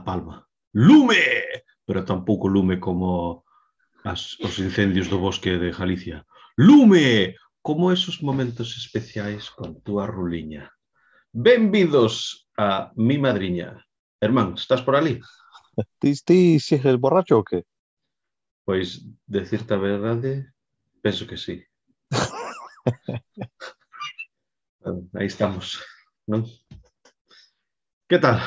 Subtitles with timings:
[0.00, 0.48] La Palma.
[0.72, 1.44] Lume!
[1.84, 3.44] Pero tampouco lume como
[4.04, 6.24] as, os incendios do bosque de Galicia.
[6.56, 7.36] Lume!
[7.60, 10.72] Como esos momentos especiais con túa ruliña.
[11.32, 13.84] Benvidos a mi madriña.
[14.20, 15.20] Hermán, estás por ali?
[16.00, 17.68] Ti, ti sigues borracho ou que?
[18.64, 20.56] Pois, decirte a verdade,
[21.04, 21.60] penso que sí.
[25.12, 25.84] Aí estamos,
[26.24, 26.48] non?
[28.08, 28.40] Que tal?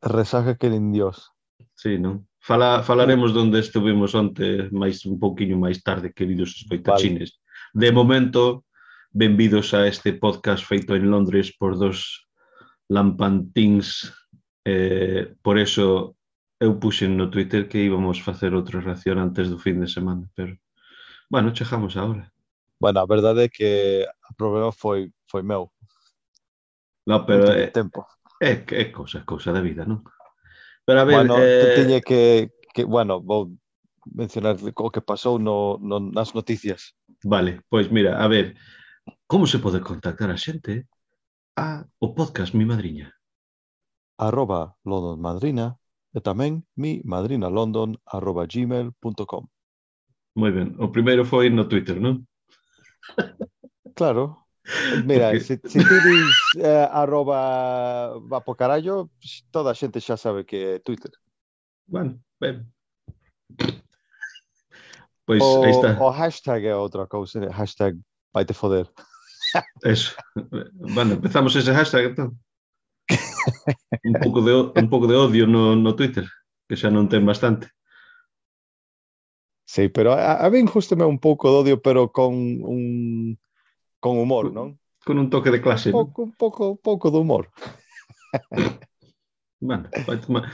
[0.00, 1.32] Resaca que nin Dios.
[1.74, 2.28] Sí, non?
[2.40, 7.36] Fala, falaremos donde estuvimos onte máis un pouquiño máis tarde, queridos escoitachines.
[7.36, 7.48] Vale.
[7.76, 8.64] De momento,
[9.12, 12.28] benvidos a este podcast feito en Londres por dos
[12.88, 14.12] lampantins.
[14.64, 16.16] Eh, por eso
[16.60, 20.56] eu puxen no Twitter que íbamos facer outra reacción antes do fin de semana, pero
[21.28, 22.28] bueno, chegamos agora.
[22.80, 25.72] Bueno, a verdade é que o problema foi foi meu.
[27.06, 28.04] No, pero é, eh, tempo.
[28.40, 30.02] É, é cousa, é cousa da vida, non?
[30.88, 31.20] Pero a ver...
[31.20, 31.76] Bueno, eh...
[31.76, 33.52] teñe que, que, bueno, vou
[34.08, 36.96] mencionar o que pasou no, no, nas noticias.
[37.22, 38.56] Vale, pois mira, a ver,
[39.28, 40.88] como se pode contactar a xente
[41.54, 43.12] a o podcast Mi Madriña?
[44.20, 45.80] arroba londonmadrina
[46.12, 49.48] e tamén mi madrinalondon arroba gmail.com
[50.36, 52.28] Moi ben, o primeiro foi no Twitter, non?
[53.98, 54.39] Claro,
[55.04, 59.10] Mira, se, se ti dis eh, arroba va po carallo,
[59.50, 61.10] toda a xente xa sabe que é Twitter.
[61.86, 62.68] Bueno, ben.
[65.24, 65.98] Pois o, aí está.
[65.98, 67.50] O hashtag é outra cousa, ¿eh?
[67.50, 67.96] hashtag
[68.32, 68.86] vai te foder.
[69.82, 70.14] Eso.
[70.94, 72.38] Bueno, empezamos ese hashtag entón.
[74.04, 76.28] un pouco de un pouco de odio no no Twitter,
[76.68, 77.72] que xa non ten bastante.
[79.66, 83.38] Sí, pero a, a min justo me un pouco de odio, pero con un
[84.00, 84.80] Con humor, non?
[85.04, 85.92] Con un toque de clase.
[85.92, 87.52] Pouco, un pouco, pouco de humor.
[89.60, 90.50] bueno, vai tomar...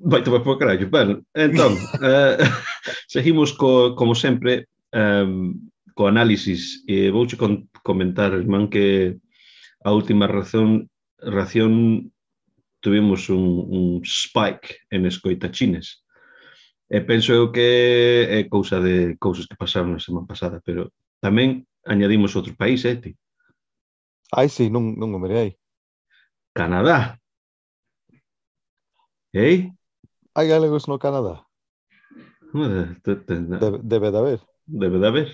[0.00, 0.88] Vai tomar por carallo.
[0.88, 2.38] Bueno, entón, eh,
[3.10, 5.58] seguimos co, como sempre um,
[5.94, 6.86] co análisis.
[6.86, 9.18] E vouche con, comentar, irmán, que
[9.82, 12.12] a última razón ración
[12.80, 16.06] tuvimos un, un spike en escoitachines.
[16.88, 20.88] E penso eu que é cousa de cousas que pasaron a semana pasada, pero
[21.20, 23.16] tamén añadimos outros países, ti.
[24.30, 25.56] Ai, sí, non, non o mirei.
[26.52, 27.16] Canadá.
[29.32, 29.72] Ei?
[30.36, 31.48] Hai galegos no Canadá?
[32.52, 34.40] Debe, debe de haber.
[34.66, 35.28] Debe de haber.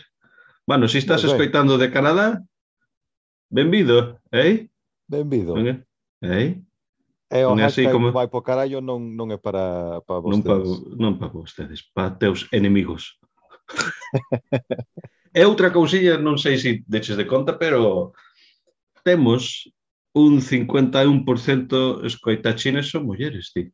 [0.67, 2.43] Bueno, se si estás ben, escoitando de Canadá,
[3.51, 4.71] benvido, ei?
[5.07, 5.55] Benvido.
[5.55, 5.87] Ben,
[6.23, 6.63] ei?
[7.31, 8.15] E o non así como...
[8.15, 10.47] vai po carallo non, non é para, para vostedes.
[10.47, 13.19] Non para, non para vostedes, para teus enemigos.
[15.35, 18.15] E outra cousilla, non sei se deches de conta, pero
[19.03, 19.67] temos
[20.15, 23.67] un 51% escoitachines son mulleres, ti.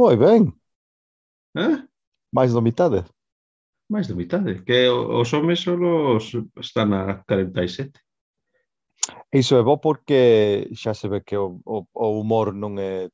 [0.00, 0.48] Moi ben.
[1.60, 1.76] Eh?
[2.32, 3.04] Mais do mitade.
[3.88, 6.16] Mais da mitade, que os homes solo
[6.56, 8.00] están a 47.
[9.30, 13.12] Iso é bo porque xa se ve que o, o, o humor non é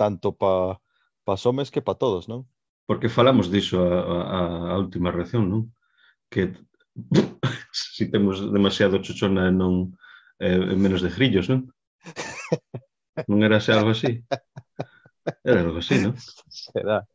[0.00, 0.80] tanto pa,
[1.24, 2.48] pa os homes que pa todos, non?
[2.86, 4.00] porque falamos diso a,
[4.38, 4.40] a,
[4.72, 5.74] a última reacción, non?
[6.30, 6.54] Que
[7.74, 9.92] se si temos demasiado chochona non
[10.38, 11.68] eh, menos de grillos, non?
[13.24, 14.20] Non era xa algo así?
[15.40, 16.12] Era algo así, non?
[16.52, 17.08] Será.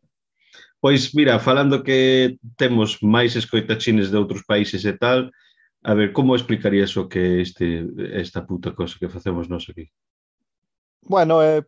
[0.82, 5.30] Pois, mira, falando que temos máis escoitachines de outros países e tal,
[5.86, 7.86] a ver, como explicarías o que este,
[8.18, 9.94] esta puta cosa que facemos nós aquí?
[11.06, 11.64] Bueno, é eh,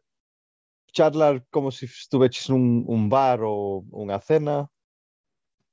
[0.93, 4.69] charlar como se estuveches nun un bar ou unha cena,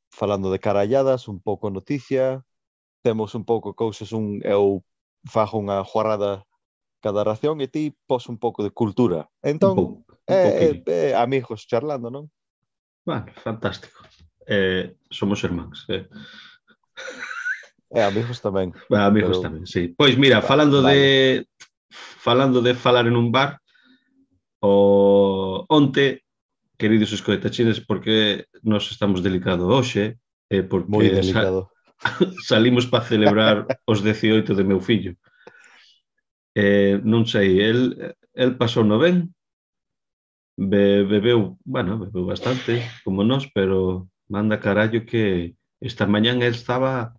[0.08, 2.42] falando de caralladas, un pouco noticia,
[3.04, 4.82] temos un pouco cousas, un, eu
[5.28, 6.42] fajo unha juarada
[7.04, 9.28] cada ración e ti pos un pouco de cultura.
[9.44, 12.32] Entón, un pouco, un eh, eh, eh, amigos charlando, non?
[13.04, 14.00] Bueno, fantástico.
[14.48, 15.84] Eh, somos irmáns.
[15.88, 16.08] Eh.
[17.92, 18.72] E eh, amigos tamén.
[18.88, 19.52] Eh, amigos pero...
[19.52, 19.92] tamén, sí.
[19.92, 20.96] Pois mira, falando vale.
[20.96, 21.04] de
[22.20, 23.59] falando de falar en un bar,
[24.60, 26.24] o onte,
[26.78, 30.16] queridos escoitachines, porque nós estamos delicado hoxe,
[30.48, 31.68] eh, porque Muy delicado.
[32.00, 32.00] Sa
[32.56, 35.12] salimos para celebrar os 18 de meu fillo.
[36.56, 39.30] Eh, non sei, el, el pasou no ben,
[40.56, 47.14] be, bebeu, bueno, bebeu bastante, como nós, pero manda carallo que esta mañán el estaba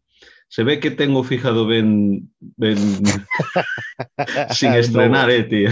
[0.52, 2.78] se ve que tengo fijado ben ben
[4.52, 5.70] sin ah, estrenar, eh, tío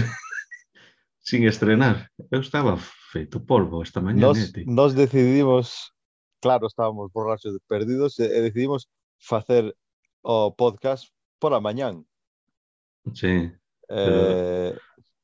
[1.20, 2.08] sin estrenar.
[2.30, 2.76] Eu estaba
[3.12, 4.20] feito polvo esta mañá.
[4.20, 5.92] Nos, eh, nos decidimos,
[6.40, 8.88] claro, estábamos borrachos perdidos, e, e decidimos
[9.18, 9.76] facer
[10.22, 11.08] o podcast
[11.38, 12.04] por a mañán.
[13.14, 13.52] Sí.
[13.88, 14.76] Eh,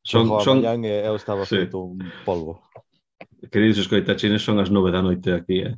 [0.02, 0.60] son, a son...
[0.60, 1.56] mañán e eu estaba sí.
[1.56, 2.62] feito un polvo.
[3.50, 5.76] Queridos escoitachines, son as nove da noite aquí, eh?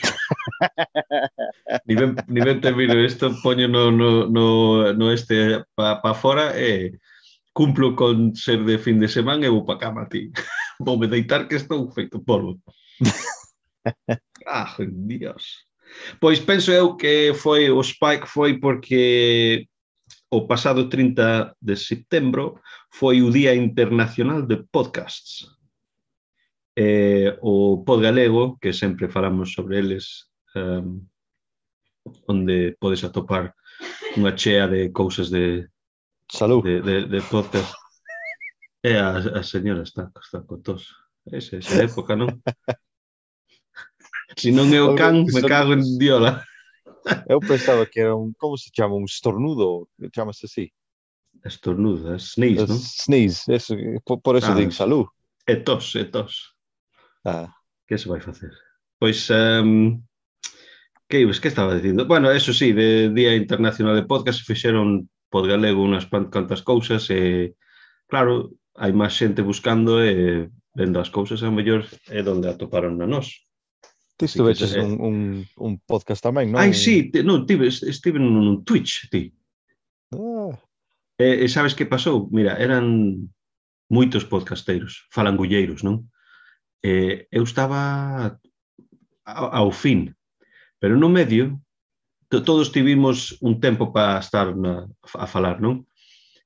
[1.86, 6.54] ni, ben, ni ben termino isto, poño no, no, no, no este pa, pa fora
[6.56, 6.94] e...
[6.94, 7.00] Eh
[7.52, 10.30] cumplo con ser de fin de semana e vou para cama, ti.
[10.80, 12.58] Vou me deitar que estou feito polvo.
[14.46, 15.68] ah, Dios.
[16.18, 19.68] Pois penso eu que foi o Spike foi porque
[20.30, 22.60] o pasado 30 de setembro
[22.90, 25.46] foi o Día Internacional de Podcasts.
[26.76, 31.04] Eh, o pod galego, que sempre falamos sobre eles, um,
[32.28, 33.52] onde podes atopar
[34.16, 35.68] unha chea de cousas de
[36.32, 36.62] Salud.
[36.62, 37.74] De, de, de podcast.
[38.82, 40.88] E eh, a, a señora está, está tos.
[41.26, 42.40] Esa, esa época, non?
[44.32, 46.40] Se si non é o can, me cago en diola.
[47.28, 49.84] Eu pensaba que era un, como se chama, un estornudo,
[50.16, 50.72] chamase así.
[51.44, 52.80] Estornudo, sneeze, non?
[52.80, 55.04] Sneeze, eso, por, por eso ah, digo salud.
[55.44, 56.56] E tos, e tos.
[57.28, 57.52] Ah.
[57.84, 58.56] Que se vai facer?
[58.96, 60.00] Pois, um,
[61.04, 62.08] que, que estaba dicindo?
[62.08, 67.54] Bueno, eso sí, de Día Internacional de Podcast fixeron pod galego unhas cantas cousas e,
[68.10, 73.06] claro, hai máis xente buscando e vendo as cousas, a mellor é onde atoparon a
[73.06, 73.46] nós.
[74.18, 75.16] Ti estuveches un, un,
[75.56, 76.60] un podcast tamén, non?
[76.60, 79.32] Ai, sí, te, non, tive, estive nun, nun Twitch, ti.
[80.12, 80.52] Ah.
[81.16, 82.28] E, e sabes que pasou?
[82.28, 83.16] Mira, eran
[83.88, 86.10] moitos podcasteiros, falangulleiros, non?
[86.84, 88.36] E, eu estaba
[89.24, 90.12] ao, ao fin,
[90.82, 91.56] pero no medio
[92.30, 94.86] todos tivimos un tempo para estar na,
[95.18, 95.82] a falar, non?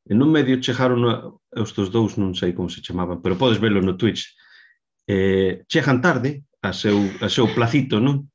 [0.09, 1.29] E nun medio chegaron a,
[1.61, 4.33] os dous, non sei como se chamaban, pero podes velo no Twitch.
[5.05, 8.33] Eh, chegan tarde a seu, a seu placito, non?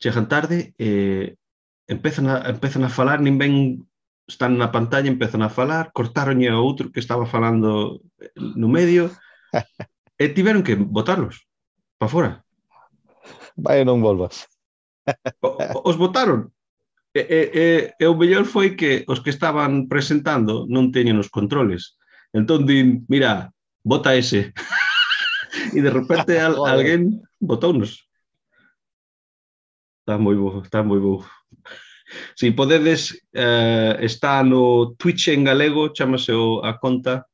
[0.00, 1.26] Chegan tarde e eh,
[1.84, 3.84] empezan a, empezan a falar, nin ben
[4.24, 8.00] están na pantalla, empezan a falar, cortaronlle a outro que estaba falando
[8.34, 9.12] no medio
[10.16, 11.44] e tiveron que botarlos
[12.00, 12.30] para fora.
[13.56, 14.48] Vai, non volvas.
[15.44, 16.55] O, os botaron
[17.16, 21.32] E, e, e, e o mellor foi que os que estaban presentando non teñen os
[21.32, 21.96] controles.
[22.36, 23.48] Entón din, mira,
[23.80, 24.52] bota ese.
[25.72, 28.04] e de repente al, alguén botounos.
[30.04, 31.24] Está moi bo, está moi bo.
[32.36, 37.24] Si podedes, eh, está no Twitch en galego, chamase o, a conta,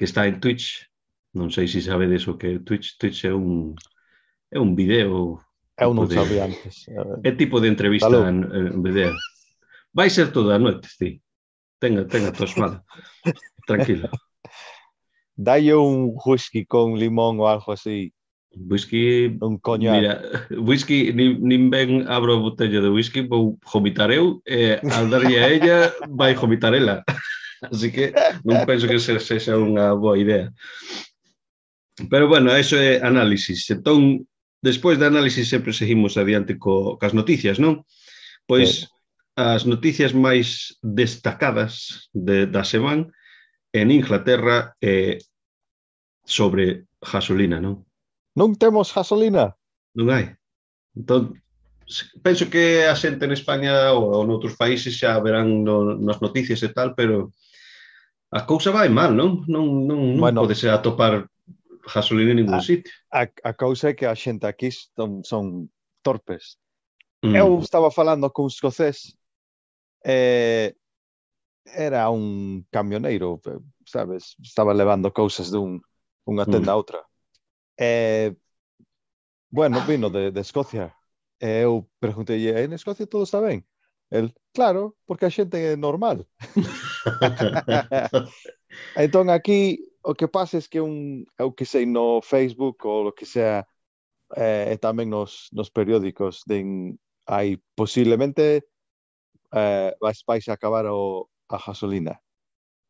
[0.00, 0.88] que está en Twitch.
[1.36, 2.96] Non sei se sabedes o que é Twitch.
[2.96, 3.76] Twitch é un,
[4.48, 5.36] é un video
[5.78, 6.52] Eu non sabía de...
[6.52, 6.86] antes.
[7.24, 8.28] É tipo de entrevista Salud.
[8.28, 9.12] en, en video.
[9.92, 11.20] Vai ser toda a noite, ti.
[11.80, 12.76] Tenga, tenga a tua espada.
[13.68, 14.08] Tranquilo.
[15.36, 18.12] Dalle un whisky con limón ou algo así.
[18.52, 19.32] Whisky...
[19.40, 19.96] Un coñac.
[19.96, 20.14] Mira,
[20.60, 25.40] whisky, nin, nin ben abro a botella de whisky, vou vomitar eu, e al darlle
[25.40, 25.76] a ella,
[26.08, 27.00] vai vomitar ela.
[27.62, 28.12] Así que
[28.44, 30.50] non penso que se, sexa unha boa idea.
[32.10, 33.70] Pero bueno, eso é análisis.
[33.70, 34.26] Entón,
[34.62, 37.82] Despois da análise sempre seguimos adiante co, cas noticias, non?
[38.46, 38.86] Pois
[39.34, 43.10] as noticias máis destacadas de, da semana
[43.74, 45.18] en Inglaterra é
[46.22, 47.82] sobre gasolina, non?
[48.38, 49.56] Non temos gasolina.
[49.98, 50.36] Non hai.
[50.94, 51.42] Entón,
[52.22, 56.62] penso que a xente en España ou, ou noutros países xa verán no, nas noticias
[56.62, 57.34] e tal, pero
[58.30, 59.44] a cousa vai mal, non?
[59.50, 61.31] Non, non, non bueno, podese atopar
[61.94, 62.92] gasolina en ningún a, sitio.
[63.10, 65.70] A, a cousa é que a xente aquí son, son
[66.02, 66.58] torpes.
[67.22, 67.36] Mm.
[67.36, 69.16] Eu estaba falando con un escocés
[70.04, 70.74] eh,
[71.64, 73.40] era un camioneiro,
[73.84, 74.36] sabes?
[74.42, 75.82] Estaba levando cousas dun
[76.26, 76.74] unha tenda mm.
[76.74, 77.00] a outra.
[77.78, 78.34] Eh,
[79.50, 80.94] bueno, vino de, de Escocia.
[81.42, 83.66] E eu preguntei, en Escocia todo está ben?
[84.10, 86.26] El, claro, porque a xente é normal.
[88.96, 93.12] entón aquí o que pasa es que un, eu que sei no Facebook ou o
[93.12, 93.66] que sea
[94.36, 98.66] eh, e tamén nos, nos periódicos den, hai posiblemente
[99.52, 102.18] eh, vais, vais acabar o, a gasolina.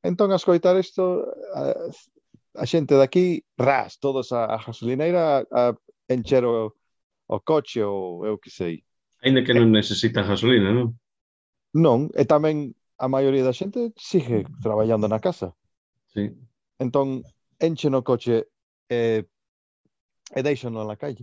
[0.03, 1.91] Entón, a escoitar isto, a, eh,
[2.57, 5.75] a xente daqui, ras, todos a, a gasolineira a, a
[6.09, 6.75] encher o,
[7.29, 8.85] o coche ou eu que sei.
[9.23, 10.97] Ainda que non necesita gasolina, non?
[11.73, 15.53] Non, e tamén a maioría da xente sigue traballando na casa.
[16.13, 16.33] Sí.
[16.83, 17.23] Entón,
[17.63, 18.51] enchen o coche
[18.91, 19.23] e,
[20.35, 21.23] e deixan na calle.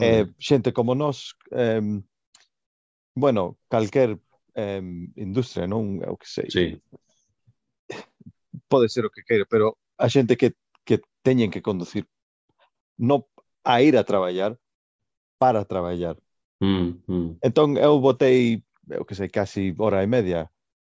[0.00, 1.84] Eh, E, xente como nós, eh,
[3.14, 4.16] bueno, calquer
[4.56, 4.80] eh,
[5.16, 6.00] industria, non?
[6.08, 6.48] O que sei.
[6.48, 6.66] Sí.
[8.72, 10.56] Pode ser o que queira, pero a xente que,
[10.88, 12.08] que teñen que conducir
[12.96, 13.28] no
[13.64, 14.56] a ir a traballar
[15.36, 16.16] para traballar.
[16.60, 17.28] Mm, mm.
[17.44, 20.48] Entón, eu botei, eu que sei, casi hora e media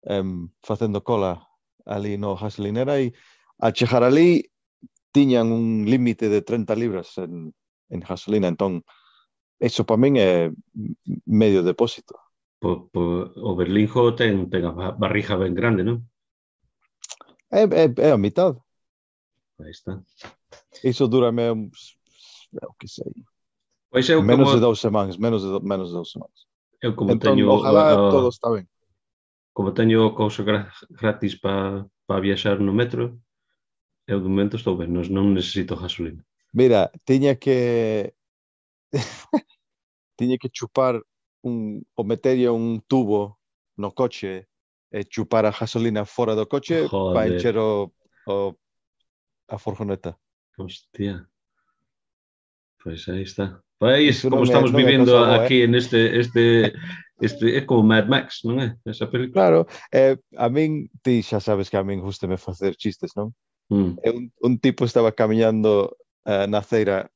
[0.07, 1.43] em, facendo cola
[1.85, 3.13] ali no Haslinera e
[3.61, 4.51] a chegar ali
[5.13, 7.55] tiñan un límite de 30 libras en,
[7.89, 8.83] en gasolina, entón
[9.61, 10.51] eso para min é
[11.25, 12.19] medio depósito.
[12.59, 16.03] Po, po, o Berlinjo ten, ten a barriga ben grande, non?
[17.53, 18.59] É, é, é a mitad.
[19.63, 20.03] Aí está.
[20.83, 21.95] Iso durame uns,
[22.51, 23.13] eu que sei.
[23.91, 24.59] Pois eu menos como...
[24.59, 26.51] de dous semanas, menos de, menos de dous semanas.
[26.83, 27.47] Eu como entón, teño...
[27.47, 28.11] Ojalá o, o...
[28.11, 28.67] todo está ben
[29.55, 30.43] como teño cousa
[30.91, 33.17] gratis para pa viaxar no metro,
[34.07, 36.21] eu de momento estou ben, non, non necesito gasolina.
[36.53, 38.13] Mira, tiña que
[40.19, 41.01] tiña que chupar
[41.47, 43.39] un o meterlle un tubo
[43.79, 44.51] no coche
[44.91, 47.95] e chupar a gasolina fora do coche para encher o,
[48.27, 48.59] o
[49.49, 50.19] a furgoneta.
[50.59, 51.27] Hostia.
[52.83, 53.63] Pois aí está.
[53.79, 55.65] Pois, como estamos me, no aquí eh?
[55.65, 56.73] en este este
[57.21, 58.75] Este, é como Mad Max, non é?
[58.85, 59.39] Esa película.
[59.39, 59.61] Claro,
[59.95, 63.31] eh, a min, ti xa sabes que a min gustame facer chistes, non?
[63.71, 63.95] Mm.
[64.03, 65.95] Un, un tipo estaba camiñando
[66.27, 67.09] uh, na ceira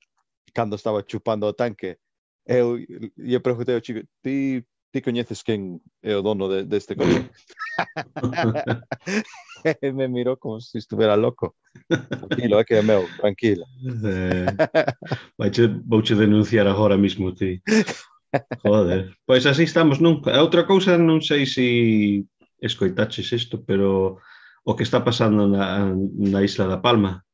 [0.55, 1.99] cando estaba chupando o tanque.
[2.47, 2.79] Eu
[3.19, 4.63] lle preguntei ao chico, ti,
[4.93, 7.31] ti coñeces quen é o dono de, deste de coche?
[9.99, 11.57] me mirou como se estuvera loco.
[11.91, 13.65] Tranquilo, é que é meu, tranquilo.
[15.39, 17.63] Eh, vouche denunciar agora mesmo ti.
[18.63, 20.21] Joder, pois así estamos non?
[20.29, 21.69] A outra cousa non sei se si
[22.61, 24.19] escoitaches isto, pero
[24.65, 27.25] o que está pasando na, na Isla da Palma,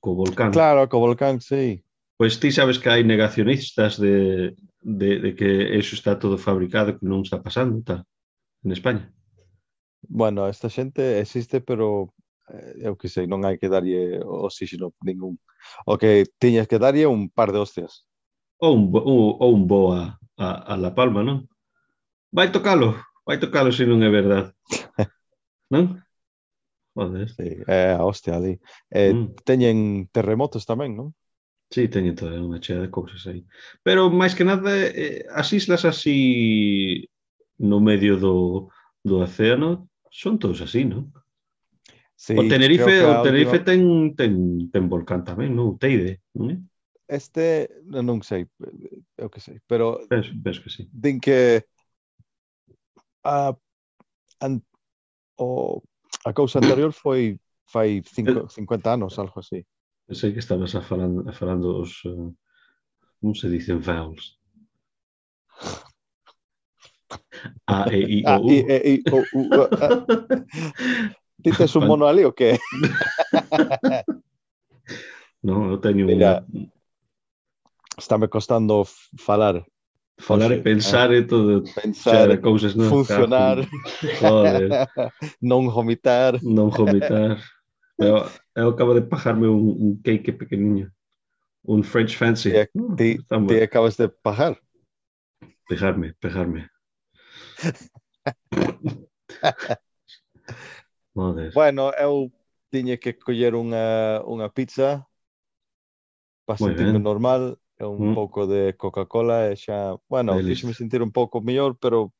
[0.00, 0.52] co volcán.
[0.52, 1.84] Claro, co volcán, sí.
[2.16, 7.04] Pois ti sabes que hai negacionistas de, de, de que eso está todo fabricado, que
[7.04, 8.04] non está pasando, tal,
[8.64, 9.12] en España.
[10.08, 12.12] Bueno, esta xente existe, pero
[12.48, 15.36] eh, eu que sei, non hai que darlle oxígeno ningún.
[15.84, 18.08] O que tiñas que darlle un par de hostias.
[18.60, 21.44] Ou un, ou, ou un boa a, a La Palma, non?
[22.32, 22.96] Vai tocalo,
[23.28, 24.56] vai tocalo se non é verdade.
[25.72, 26.00] non?
[26.96, 27.28] Joder.
[27.28, 28.58] Sí, é a hostia ali.
[28.90, 29.44] Eh, mm.
[29.44, 31.12] Teñen terremotos tamén, non?
[31.70, 33.44] Sí, teñen toda unha chea de cousas aí.
[33.84, 37.06] Pero, máis que nada, eh, as islas así
[37.60, 38.72] no medio do,
[39.04, 41.12] do océano son todos así, non?
[42.16, 43.68] Sí, o Tenerife, o Tenerife última...
[43.68, 43.80] ten,
[44.16, 44.32] ten,
[44.72, 45.72] ten volcán tamén, non?
[45.72, 46.56] O Teide, non é?
[47.10, 49.98] este, non sei, eu eh, eh, o que sei, pero...
[50.06, 50.86] Penso, penso que sí.
[50.94, 51.66] Din que
[53.26, 53.50] a,
[54.38, 54.62] an,
[55.36, 55.82] o,
[56.22, 57.34] a cousa anterior foi
[57.66, 59.66] fai cinco, eh, 50 anos, algo así.
[60.06, 62.04] Pensei que estabas a falando, a falando os...
[62.06, 62.30] Uh,
[63.20, 64.38] como se dicen vowels?
[67.66, 68.48] A, E, I, O, U.
[68.48, 69.50] A, e, E, O, U.
[71.42, 72.58] Ti tes un mono ali o que?
[75.46, 76.79] non, eu teño Mira, un...
[78.00, 78.84] Está me costando
[79.18, 79.62] falar,
[80.18, 83.60] falar e pensar e todo, xa pensar, de cousas, funcionar,
[84.16, 84.72] Joder,
[85.44, 86.40] non vomitar.
[86.40, 87.36] non vomitar.
[88.00, 88.24] Eu,
[88.56, 90.88] eu acabo de pajarme un, un cake pequeniño.
[91.68, 92.56] Un French fancy.
[92.56, 92.96] E Uh,
[93.62, 94.56] acabas de pagar.
[95.68, 96.72] Pejarme, pejarme.
[101.14, 101.52] Joder.
[101.52, 102.32] Bueno, eu
[102.72, 105.04] tiña que coller unha, unha pizza
[106.48, 107.04] para Moi sentirme ben.
[107.04, 108.14] normal e un mm.
[108.14, 112.12] pouco de Coca-Cola e xa, bueno, fixeme sentir un pouco mellor, pero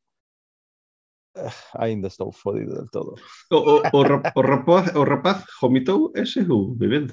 [1.37, 3.21] eh, aínda estou fodido del todo.
[3.53, 7.13] O, o, o, o, rapaz, o rapaz vomitou ese ou bebendo.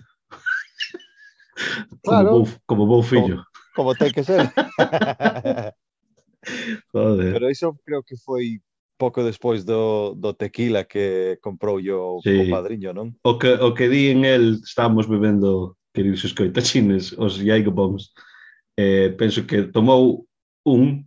[2.06, 2.30] Claro.
[2.30, 3.44] Como, bou, como bo fillo.
[3.76, 4.48] Como, como ten que ser.
[6.94, 7.34] Joder.
[7.34, 8.62] Pero iso creo que foi
[8.98, 12.48] pouco despois do, do tequila que comprou yo sí.
[12.48, 13.12] o padriño, non?
[13.28, 18.14] O que, o que di en el estábamos bebendo queridos escoitachines, os Yaigo Bombs
[18.78, 20.28] eh, penso que tomou
[20.66, 21.04] un,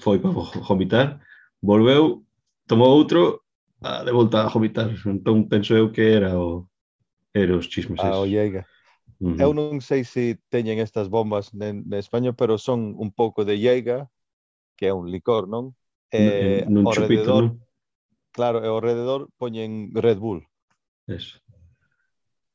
[0.00, 1.20] foi para vomitar,
[1.62, 2.26] volveu,
[2.66, 3.40] tomou outro,
[3.80, 4.90] ah, de volta a vomitar.
[5.06, 6.66] Entón penso eu que era o
[7.32, 8.00] era os chismes.
[8.00, 8.66] A ollega.
[9.20, 9.40] Uh -huh.
[9.40, 13.56] Eu non sei se teñen estas bombas en, en España, pero son un pouco de
[13.58, 14.10] llega,
[14.76, 15.70] que é un licor, non?
[16.10, 17.62] Eh, nun, nun chupito, rededor, non?
[18.34, 20.42] Claro, e ao rededor poñen Red Bull.
[21.06, 21.38] Eso.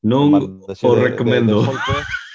[0.04, 1.64] Non o recomendo.
[1.64, 2.04] De, de, de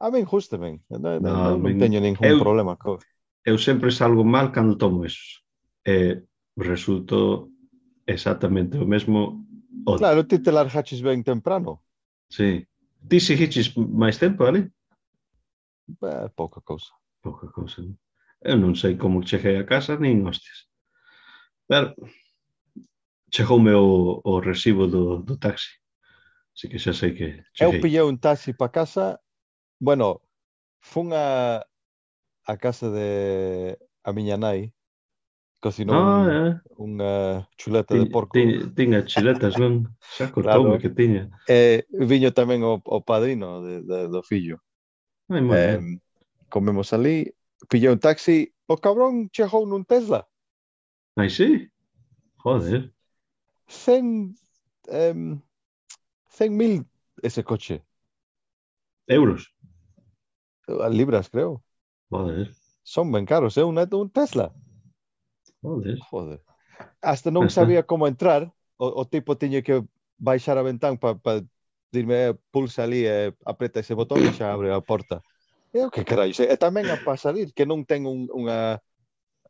[0.00, 2.72] A min gusta ben, non, no, non teño ningún eu, problema.
[2.80, 2.96] Co...
[3.44, 5.44] Eu sempre salgo mal cando tomo eso.
[5.84, 6.24] Eh,
[6.56, 7.52] resulto
[8.08, 9.44] exactamente o mesmo.
[9.84, 10.00] O...
[10.00, 11.84] Claro, ti te largaches ben temprano.
[12.32, 12.64] Sí.
[13.08, 14.64] Ti seguiches máis tempo, ali?
[16.00, 16.96] Eh, pouca cousa.
[17.20, 17.96] Pouca cousa, non?
[18.40, 20.64] Eu non sei como cheguei a casa, nin hostias.
[21.68, 21.92] Pero
[23.28, 25.76] chegoume o, o recibo do, do taxi.
[26.56, 27.68] Así que xa sei que cheguei.
[27.68, 29.20] Eu pillei un taxi para casa
[29.80, 30.20] Bueno,
[30.80, 31.64] fun a,
[32.44, 34.72] a casa de a miña nai
[35.60, 36.52] cocinou ah, un, eh.
[36.80, 37.12] unha
[37.56, 38.32] chuleta tiña, de porco.
[38.32, 39.88] Tiña, tiña chuletas, non?
[40.00, 40.80] Xa cortoume claro.
[40.80, 41.32] que tiña.
[41.48, 44.60] Eh, viño tamén o, o padrino de, de, do fillo.
[45.32, 46.00] Ai, eh, bien.
[46.48, 47.32] comemos ali,
[47.68, 50.28] pillou un taxi, o cabrón chegou nun Tesla.
[51.16, 51.68] Ai, sí?
[52.40, 52.92] Joder.
[53.68, 54.36] 100
[54.88, 55.14] eh,
[56.48, 56.84] mil
[57.22, 57.84] ese coche.
[59.06, 59.52] Euros.
[60.90, 61.62] Libras, creo.
[62.82, 64.50] Son ben caros, é un, un Tesla.
[65.62, 65.98] Joder.
[66.10, 66.40] Joder.
[67.02, 68.48] Hasta non sabía como entrar.
[68.80, 69.84] O, o tipo tiña que
[70.16, 71.44] baixar a ventán para pa
[71.92, 75.20] dirme, "Eh, pulsa ali e apreta ese botón e xa abre a porta.
[75.76, 76.32] Eu, que carallo.
[76.32, 78.80] E tamén a para salir, que non ten un, unha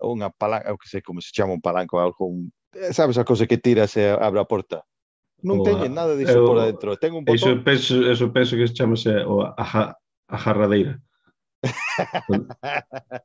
[0.02, 3.46] unha palanca, que sei como se chama un palanco, algo, un, eh, sabes a cosa
[3.46, 4.82] que tiras e abre a porta.
[5.46, 6.98] Non O teñen a- nada diso eu- por dentro.
[6.98, 7.64] Ten un Eso botón.
[7.64, 9.94] penso, eso penso que se chamase o aja,
[10.26, 10.98] ajarradeira.
[12.28, 12.54] Donde,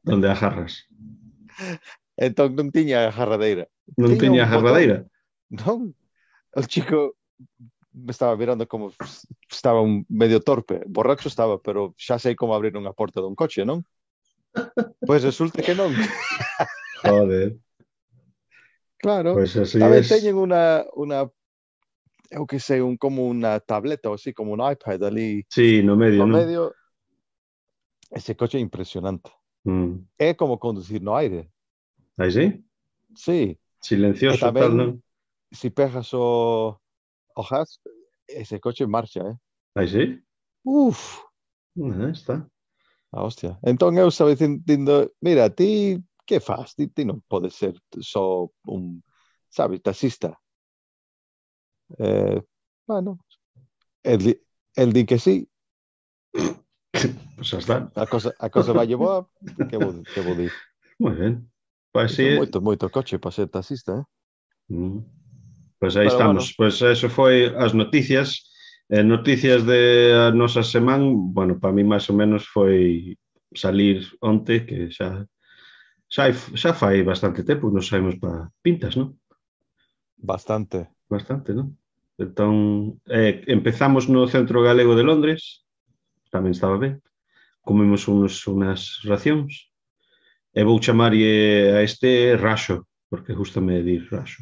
[0.04, 0.88] donde ajarras.
[2.20, 3.68] Entón non tiña a jarradeira.
[3.96, 4.98] Non Tiña tiña un ajarradeira.
[5.52, 5.80] Non.
[6.56, 7.16] O chico
[7.96, 8.92] me estaba mirando como
[9.48, 10.84] estaba un medio torpe.
[10.88, 13.84] Borracho estaba, pero xa sei como abrir unha porta dun coche, non?
[15.04, 15.92] Pois resulta que non.
[17.04, 17.56] Joder.
[19.00, 19.36] Claro.
[19.36, 20.12] Pois así Tamén es.
[20.12, 21.28] teñen unha, unha
[22.32, 25.96] eu que sei, un, como unha tableta ou así, como un iPad ali Sí, no
[25.96, 26.36] medio, no non?
[26.42, 26.62] medio.
[28.16, 29.30] Ese coche impresionante.
[29.66, 30.06] Mm.
[30.18, 31.52] É como conducir no aire.
[32.18, 32.46] Aí sí?
[33.16, 34.92] Sí, Silencioso, tamén- tal, non?
[35.52, 36.80] si pegas o,
[37.50, 37.80] gas,
[38.28, 39.36] ese coche marcha, eh?
[39.76, 40.04] Aí sí?
[40.64, 41.22] Uf,
[41.78, 42.48] Ah, está.
[43.12, 43.60] a hostia.
[43.64, 46.74] Entón eu estaba dicindo, mira, ti que faz?
[46.76, 49.04] Ti, ti non podes ser só un,
[49.52, 50.40] sabes, taxista.
[52.00, 52.42] Eh,
[52.88, 53.20] bueno,
[54.24, 54.40] di-
[54.76, 55.48] el di que sí,
[57.36, 57.92] Pues xa está.
[57.96, 59.28] A cosa, a cosa vai boa,
[59.70, 60.52] que vou, que vou dir.
[61.00, 61.34] Moi ben.
[61.92, 62.36] Pois pues, sí.
[62.36, 64.06] Moito, moito coche para ser taxista, eh?
[64.72, 65.00] Mm.
[65.80, 66.44] Pois pues aí Pero estamos.
[66.44, 66.56] Bueno.
[66.58, 68.52] Pois pues eso foi as noticias.
[68.88, 73.18] Eh, noticias de a nosa semana, bueno, para mí máis ou menos foi
[73.56, 75.26] salir onte, que xa
[76.08, 79.18] xa, xa fai bastante tempo, nos saímos para pintas, non?
[80.16, 80.94] Bastante.
[81.10, 81.74] Bastante, non?
[82.16, 85.66] Entón, eh, empezamos no Centro Galego de Londres,
[86.32, 87.02] tamén estaba ben,
[87.66, 89.74] comemos uns, unas racións,
[90.54, 94.40] e vou chamarlle a este raxo, porque gustame dir raxo.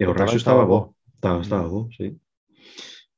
[0.00, 2.18] E o raxo estaba bo, estaba, estaba bo, sí.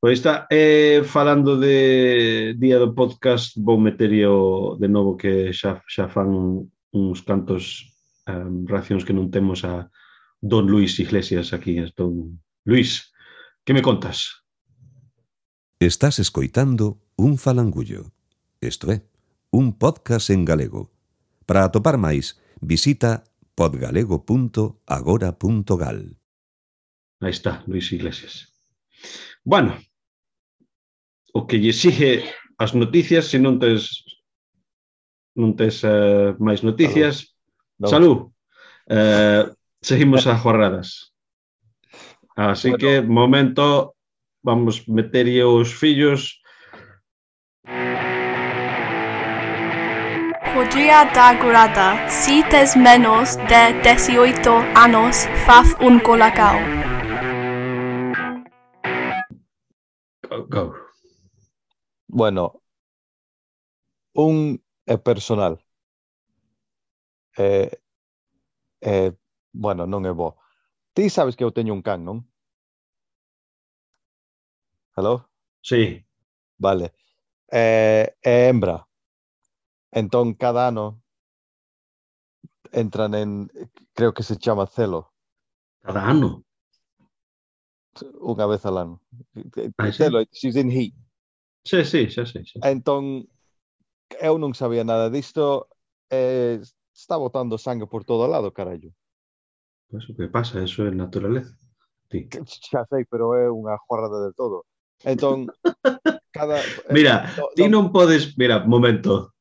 [0.04, 6.12] Pois está, eh, falando de día do podcast, vou meterio de novo que xa, xa
[6.12, 7.88] fan uns cantos
[8.28, 9.88] um, racións que non temos a
[10.44, 11.80] Don Luis Iglesias aquí.
[11.96, 12.36] Don
[12.68, 13.12] Luis,
[13.64, 14.44] que me contas?
[15.80, 18.13] Estás escoitando un falangullo.
[18.68, 19.02] Isto é,
[19.50, 20.90] un podcast en galego.
[21.46, 23.24] Para atopar máis, visita
[23.54, 26.16] podgalego.agora.gal.
[27.20, 28.52] Aí está, Luis Iglesias.
[29.44, 29.78] Bueno,
[31.32, 32.24] o que lle sigue
[32.58, 34.04] as noticias, se non tes
[35.34, 37.36] non tes uh, máis noticias.
[37.82, 37.92] Salud.
[37.92, 38.18] Salud.
[38.88, 41.12] Uh, seguimos a jorradas.
[42.36, 42.80] Así bueno.
[42.80, 43.94] que, momento,
[44.42, 46.40] vamos meterlle os fillos
[50.54, 56.58] Podría dar grada si tes menos de 18 años faz un colacao.
[60.22, 60.74] Go, go.
[62.06, 62.62] Bueno,
[64.14, 65.58] un é personal.
[67.36, 67.70] Eh,
[68.80, 69.12] eh,
[69.52, 70.38] bueno, non é bo.
[70.94, 72.18] Ti sabes que eu teño un can, non?
[74.96, 75.28] Hello?
[75.60, 76.06] Sí,
[76.58, 76.94] Vale.
[77.52, 78.86] Eh, é hembra.
[79.94, 81.00] Entón, cada ano
[82.72, 83.50] entran en,
[83.94, 85.14] creo que se chama Celo.
[85.78, 86.42] Cada ano?
[88.18, 88.94] Unha vez al ano.
[89.78, 90.28] Ah, Celo, sí?
[90.34, 90.98] she's in heat.
[91.62, 92.58] Sí, sí, xa sí, sí.
[92.66, 93.30] Entón,
[94.18, 95.70] eu non sabía nada disto,
[96.10, 96.58] eh,
[96.90, 98.90] está botando sangue por todo lado, carallo.
[99.94, 101.54] Eso que pasa, eso é naturaleza.
[102.10, 102.26] Ti.
[102.34, 104.66] Xa sei, pero é unha jorrada de todo.
[105.06, 105.46] Entón,
[106.34, 106.58] cada...
[106.58, 108.34] Eh, mira, no, ti non podes...
[108.34, 109.33] Mira, momento,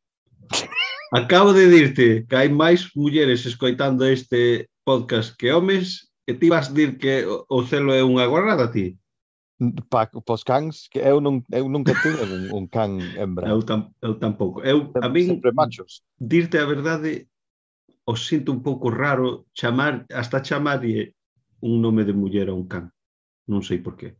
[1.14, 6.74] Acabo de dirte que hai máis mulleres escoitando este podcast que homes e ti vas
[6.74, 8.98] dir que o celo é unha guarrada ti?
[9.88, 13.46] Pa, pos cans, que eu, non, eu nunca tive un, un can hembra.
[13.46, 14.66] Eu, tam, eu tampouco.
[14.66, 16.02] Eu, a min, sempre machos.
[16.18, 17.30] Dirte a verdade,
[18.10, 21.14] os sinto un pouco raro chamar, hasta chamarlle
[21.62, 22.90] un nome de muller a un can.
[23.48, 24.18] Non sei por qué.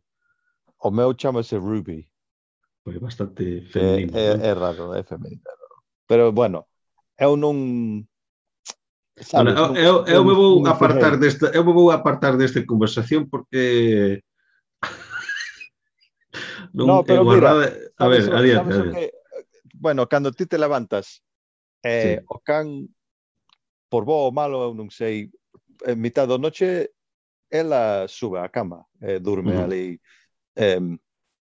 [0.78, 2.06] O meu chamase Ruby.
[2.86, 4.14] Pois bastante femenino.
[4.14, 5.42] É, é, é raro, é femenino.
[6.06, 6.68] Pero bueno,
[7.18, 8.06] eu non
[9.14, 13.30] Sabes, Ora, eu, eu, eu me vou apartar desta, eu me vou apartar desta conversación
[13.30, 14.18] porque
[16.74, 18.98] non no, pero mira, sabes, a ver, sabes, adiante, sabes adiante.
[18.98, 19.06] Que,
[19.78, 21.22] bueno, cando ti te levantas
[21.86, 22.26] eh, sí.
[22.26, 22.90] o can
[23.86, 25.30] por bo ou malo, eu non sei,
[25.86, 26.90] en mitad da noche
[27.46, 29.64] ela sube á cama, eh, durme uh -huh.
[29.70, 30.02] ali
[30.58, 30.82] eh,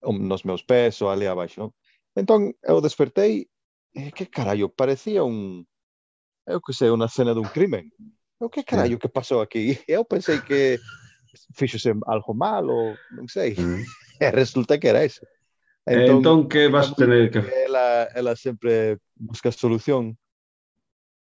[0.05, 1.73] nos meus pés ou ali abaixo.
[2.13, 3.49] Entón, eu despertei
[3.95, 5.65] eh, que carallo, parecía un,
[6.45, 7.89] eu que sei, unha cena dun crimen.
[8.37, 9.79] Eu que carallo que pasou aquí?
[9.87, 10.77] Eu pensei que
[11.55, 13.55] fixose algo malo, non sei.
[13.55, 13.83] Mm.
[14.19, 15.25] E resulta que era eso.
[15.85, 17.39] Entón, entón que vas tener que...
[17.39, 20.17] Ela, ela eh, sempre busca solución.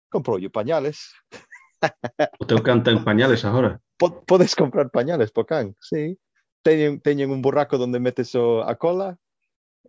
[0.09, 1.13] Comproulle pañales.
[2.39, 3.75] O teu canta en pañales agora.
[3.99, 6.15] Podes comprar pañales po can, sí.
[6.63, 9.19] Teñen, teñen un burraco donde metes o, a cola,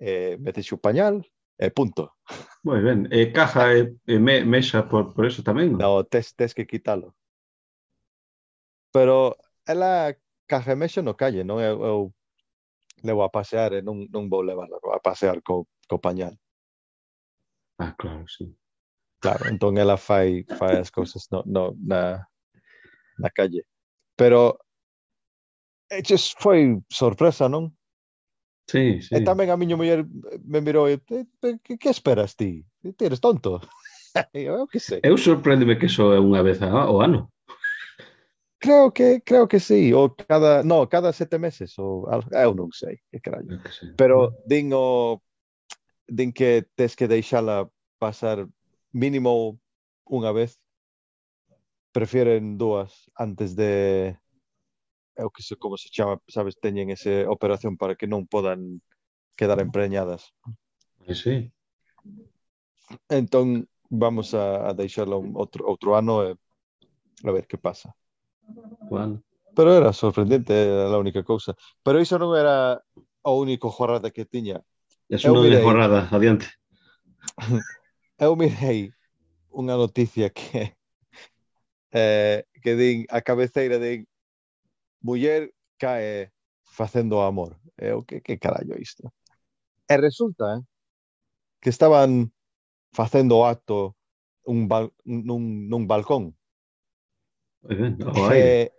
[0.03, 1.23] eh, metes o pañal,
[1.59, 2.15] Eh, punto.
[2.63, 3.09] Muy bien.
[3.11, 5.77] Eh, caja, eh, eh, me, mesa, por, por, eso también.
[5.79, 7.15] No, tienes que quitarlo.
[8.93, 9.37] Pero
[9.67, 11.59] la caja mesa no calle, ¿no?
[13.03, 16.39] Le voy a pasear, no non vou levarla, vou a pasear con co pañal.
[17.79, 18.57] Ah, claro, sí.
[19.21, 22.29] Claro, entonces ella fai, fai as cousas no, no, na,
[23.19, 23.67] na calle.
[24.17, 24.59] Pero,
[25.91, 26.03] eh,
[26.39, 27.75] fue sorpresa, ¿no?
[28.67, 29.13] Sí, sí.
[29.13, 30.09] E tamén a miña muller
[30.45, 32.65] me mirou e que, que esperas ti?
[32.81, 33.61] Ti eres tonto.
[34.33, 35.01] eu que sei.
[35.05, 37.29] Eu sorpréndeme que só é unha vez ao ano.
[38.65, 43.05] Creo que creo que sí, ou cada, no, cada sete meses ou eu non sei,
[43.13, 43.61] que carallo.
[43.61, 43.93] Que sei.
[43.93, 45.21] Pero din o
[46.09, 47.69] din que tes que deixala
[48.01, 48.49] pasar
[48.97, 49.61] mínimo
[50.09, 50.57] unha vez.
[51.93, 54.17] Prefieren dúas antes de
[55.17, 58.83] é o que se como se chama, sabes, teñen ese operación para que non podan
[59.39, 60.35] quedar empreñadas.
[61.07, 61.51] E sí.
[63.09, 66.35] Entón vamos a, a deixarlo un outro outro ano e
[67.25, 67.95] a ver que pasa.
[68.91, 69.23] Bueno.
[69.55, 71.55] Pero era sorprendente, era a única cousa.
[71.83, 72.83] Pero iso non era
[73.23, 74.61] o único jorrada que tiña.
[75.07, 75.63] É unha mirei...
[75.63, 76.51] jorrada, adiante.
[78.19, 78.91] Eu mirei
[79.55, 80.75] unha noticia que
[81.95, 84.07] eh, que din a cabeceira de
[85.05, 86.33] muller cae
[86.65, 87.61] facendo o amor.
[87.77, 89.13] É o que, que carallo isto?
[89.89, 90.63] E resulta eh,
[91.61, 92.33] que estaban
[92.93, 93.97] facendo o acto
[94.47, 96.33] un bal, nun, nun balcón.
[97.69, 98.73] Eh,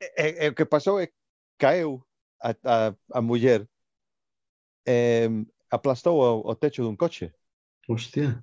[0.00, 1.10] e, e, e o que pasou é
[1.58, 2.02] caeu
[2.42, 2.76] a, a,
[3.14, 3.66] a muller
[4.86, 5.28] e,
[5.70, 7.34] aplastou o, o techo dun coche.
[7.88, 8.42] Hostia.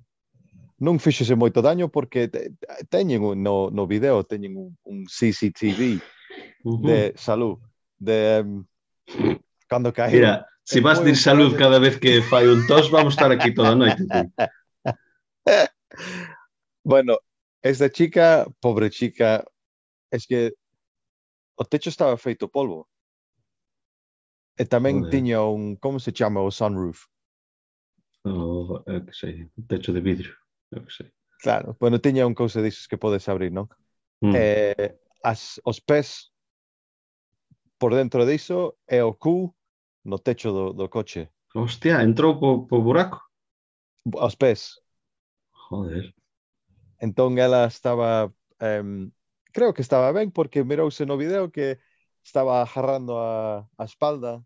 [0.82, 2.52] Non fixose moito daño porque te,
[2.90, 6.02] teñen no, no video teñen un, un CCTV
[6.64, 6.86] Uh -huh.
[6.86, 7.58] De salud.
[7.98, 8.64] De um,
[9.68, 10.12] cando cae.
[10.12, 13.54] Mira, se si vas dir salud cada vez que fai un tos, vamos estar aquí
[13.54, 14.04] toda a noite.
[16.84, 17.18] bueno,
[17.62, 19.44] esta chica, pobre chica,
[20.10, 20.54] es que
[21.56, 22.88] o techo estaba feito polvo.
[24.58, 25.10] E tamén Joder.
[25.10, 27.08] tiña un, como se chama o sunroof?
[28.24, 30.30] O, eu que sei, techo de vidro,
[30.70, 31.08] eu que sei.
[31.40, 33.66] Claro, bueno, tiña un cousa disos que podes abrir, non?
[34.20, 34.34] Mm.
[34.36, 36.32] Eh, as, os pés
[37.78, 39.54] por dentro diso e o cu
[40.04, 41.30] no techo do, do coche.
[41.54, 43.20] Hostia, entrou po, po buraco?
[44.18, 44.80] Aos pés.
[45.68, 46.14] Joder.
[47.00, 48.32] Entón ela estaba...
[48.60, 48.82] Eh,
[49.52, 51.78] creo que estaba ben porque mirouse no video que
[52.24, 54.42] estaba agarrando a, a espalda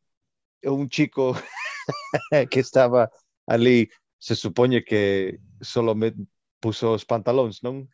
[0.60, 1.36] e un chico
[2.50, 3.10] que estaba
[3.46, 6.12] ali se supoñe que solo me
[6.60, 7.86] puso os pantalóns, non?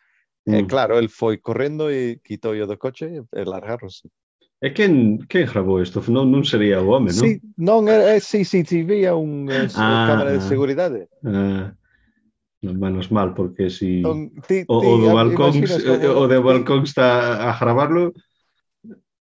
[0.47, 0.67] Eh, mm.
[0.67, 4.11] Claro, el foi correndo e quitou o do coche e largaronse.
[4.63, 6.03] E quen, quen gravou isto?
[6.07, 7.23] Non, non sería o home, non?
[7.27, 11.11] Sí, non, é, é CCTV, é un eh, é, ah, cámara de seguridade.
[11.27, 11.83] Ah, ah
[12.63, 16.23] non menos mal, porque si non, ti, ti, o, o, do balcón, como...
[16.23, 18.15] o de eh, balcón está a gravarlo,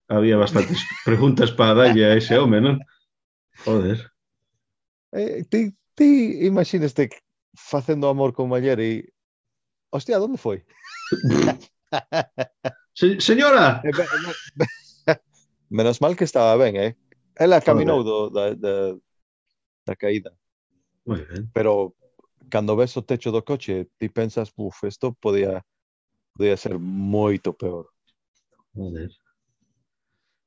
[0.05, 0.77] había bastantes
[1.09, 2.77] preguntas para darlle a ese home, non?
[3.65, 4.13] Joder.
[5.17, 7.09] Eh, ti, ti imaginaste
[7.57, 9.09] facendo amor con Maller e...
[9.89, 10.61] Hostia, onde foi?
[12.93, 13.81] Se, Señora!
[15.69, 16.95] Menos mal que estaba ben, eh?
[17.35, 18.95] Ela caminou do, da, da,
[19.85, 20.35] da caída.
[21.05, 21.49] Muy ben.
[21.53, 21.95] Pero
[22.49, 25.63] cando ves o techo do coche, ti pensas, buf, isto podía,
[26.35, 27.87] podía ser moito peor.
[28.75, 29.09] Joder.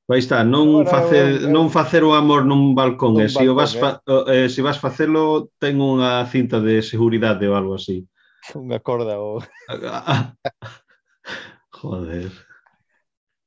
[0.06, 3.48] Vai estar, non facer, eh, non facer o amor nun balcón, nun eh, balcón, se,
[3.48, 4.44] o vas, eh?
[4.44, 8.04] eh, se vas facelo ten unha cinta de seguridade ou algo así.
[8.60, 9.40] unha corda ou...
[11.80, 12.32] Joder.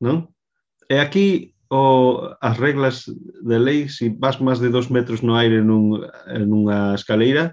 [0.01, 0.29] Non?
[0.89, 3.11] E aquí o as reglas
[3.43, 5.99] de lei, se si vas máis de dos metros no aire nun,
[6.31, 7.51] en unha escaleira,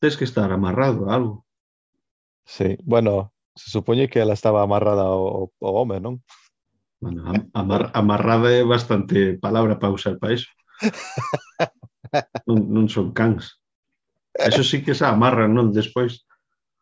[0.00, 1.44] tens que estar amarrado a algo.
[2.44, 6.24] Sí, bueno, se supoñe que ela estaba amarrada ao, ao home, non?
[7.00, 10.48] Bueno, amar, amarrada é bastante palabra para usar para iso.
[12.48, 13.60] non, non son cans.
[14.34, 15.68] Eso sí que se amarran, non?
[15.68, 16.24] Despois.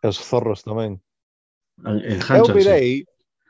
[0.03, 0.99] E os zorros tamén.
[1.87, 3.07] En eu mirei,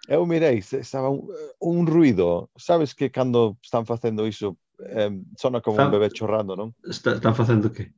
[0.08, 1.24] eu mirei, estaba un,
[1.58, 5.10] un ruido, sabes que cando están facendo iso, eh,
[5.40, 5.86] sona como Fan...
[5.88, 6.76] un bebé chorrando, non?
[6.84, 7.90] Está, están facendo que?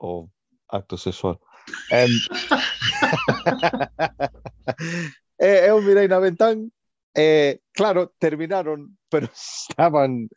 [0.00, 0.28] O
[0.72, 1.36] acto sexual.
[1.92, 2.08] Em,
[5.38, 6.72] e, eu mirei na ventán,
[7.14, 10.32] eh, claro, terminaron, pero estaban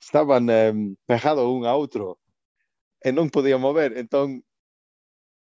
[0.00, 0.72] estaban eh,
[1.04, 2.16] pegado un a outro
[3.04, 4.40] e non podía mover, entón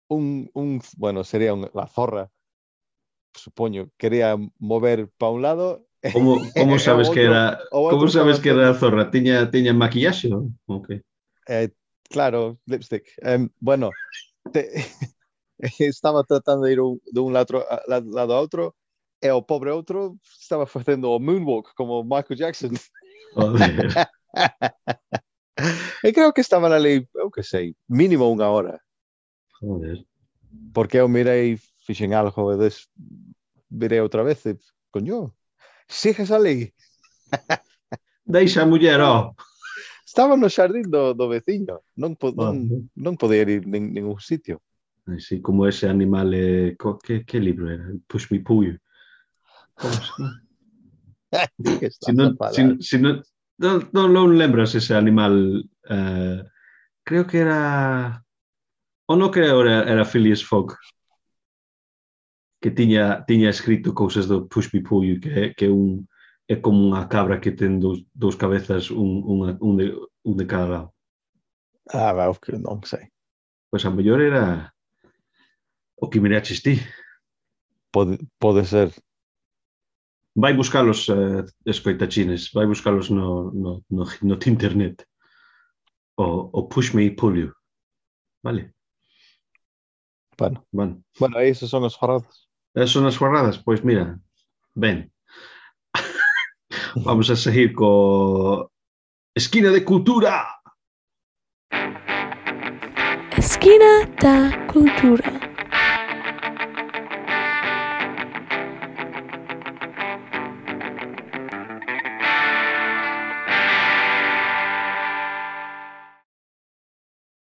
[0.09, 2.31] un, un bueno, sería un, la zorra,
[3.35, 8.71] supoño, quería mover para un lado Como, como sabes que era como sabes que era
[8.71, 9.11] a zorra?
[9.11, 10.31] Tiña, tiña maquillaxe?
[10.67, 11.03] Okay.
[11.49, 11.71] Eh,
[12.09, 13.07] claro, lipstick.
[13.23, 13.93] Eh, bueno,
[14.53, 14.71] te,
[15.79, 18.75] estaba tratando de ir un, de un lado, lado a outro
[19.21, 22.77] e o pobre outro estaba facendo o moonwalk como Michael Jackson.
[23.35, 23.89] Joder.
[26.05, 28.86] e creo que estaban ali, eu que sei, mínimo unha hora.
[30.73, 32.89] Porque eu mirei, fixen algo e des
[33.71, 34.57] virei outra vez e,
[34.91, 35.35] coño,
[35.89, 36.75] sigues ali.
[38.25, 39.35] Deixa a muller, ó.
[40.07, 44.63] Estaba no xardín do, do veciño, non, po, non, non podía ir nin, ningún sitio.
[45.07, 47.93] Así como ese animal, eh, co, que, que libro era?
[48.09, 48.81] Push me pull.
[52.01, 53.23] si non, si, si non,
[53.59, 56.43] non, non lembras ese animal, eh,
[57.05, 58.26] creo que era
[59.09, 60.75] O no que era, era Phileas Fogg
[62.61, 66.09] que tiña, tiña escrito cousas do Push Me Pull You, que, que un,
[66.49, 69.87] é como unha cabra que ten dous, dous cabezas, un, unha, un, de,
[70.27, 70.89] un de cada lado.
[71.95, 73.11] Ah, va, que non sei.
[73.71, 74.75] Pois a mellor era
[75.95, 76.83] o que miraches ti.
[77.95, 78.91] Pode, pode ser.
[80.35, 85.07] Vai buscalos, eh, escoitachines, vai buscalos no, no, no, no internet.
[86.19, 87.51] O, o Push Me Pull You.
[88.43, 88.76] Vale?
[90.39, 92.49] Bueno, Bueno, bueno, esos son os jorrados.
[92.75, 93.59] esas son as guardadas.
[93.59, 94.21] Pois mira,
[94.75, 95.11] ben.
[97.07, 98.71] Vamos a seguir co
[99.35, 100.45] Esquina de Cultura.
[103.37, 104.37] Esquina da
[104.69, 105.31] Cultura.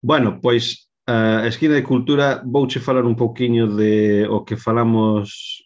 [0.01, 5.63] Bueno, pois Eh, a esquina de cultura vouche falar un pouquiño de o que falamos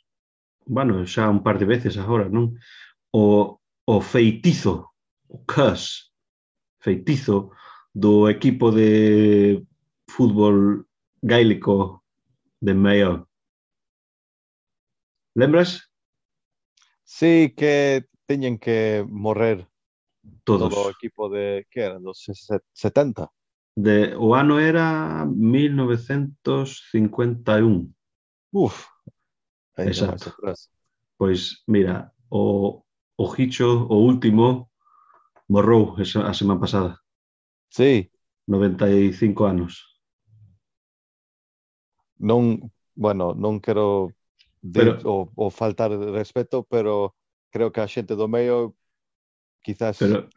[0.66, 2.54] bueno, xa un par de veces agora, non?
[3.12, 4.94] O, o feitizo,
[5.28, 6.14] o curse,
[6.80, 7.52] feitizo
[7.94, 9.66] do equipo de
[10.08, 10.86] fútbol
[11.22, 12.06] gaélico
[12.62, 13.28] de Mayo.
[15.34, 15.90] Lembras?
[17.04, 19.68] Sí, que teñen que morrer
[20.46, 22.30] todo o equipo de que eran dos
[22.74, 23.28] 70.
[23.76, 27.92] De, o ano era 1951.
[28.52, 28.86] Uf.
[29.78, 30.36] Exacto.
[31.18, 32.84] Pois, mira, o,
[33.18, 34.70] o Hicho, o último,
[35.48, 37.00] morrou esa, a semana pasada.
[37.70, 38.12] Sí.
[38.48, 40.02] 95 anos.
[42.20, 42.60] Non,
[42.94, 44.12] bueno, non quero
[44.62, 47.16] dir, pero, o, o faltar respeto, pero
[47.50, 48.76] creo que a xente do meio
[49.66, 50.30] quizás pero,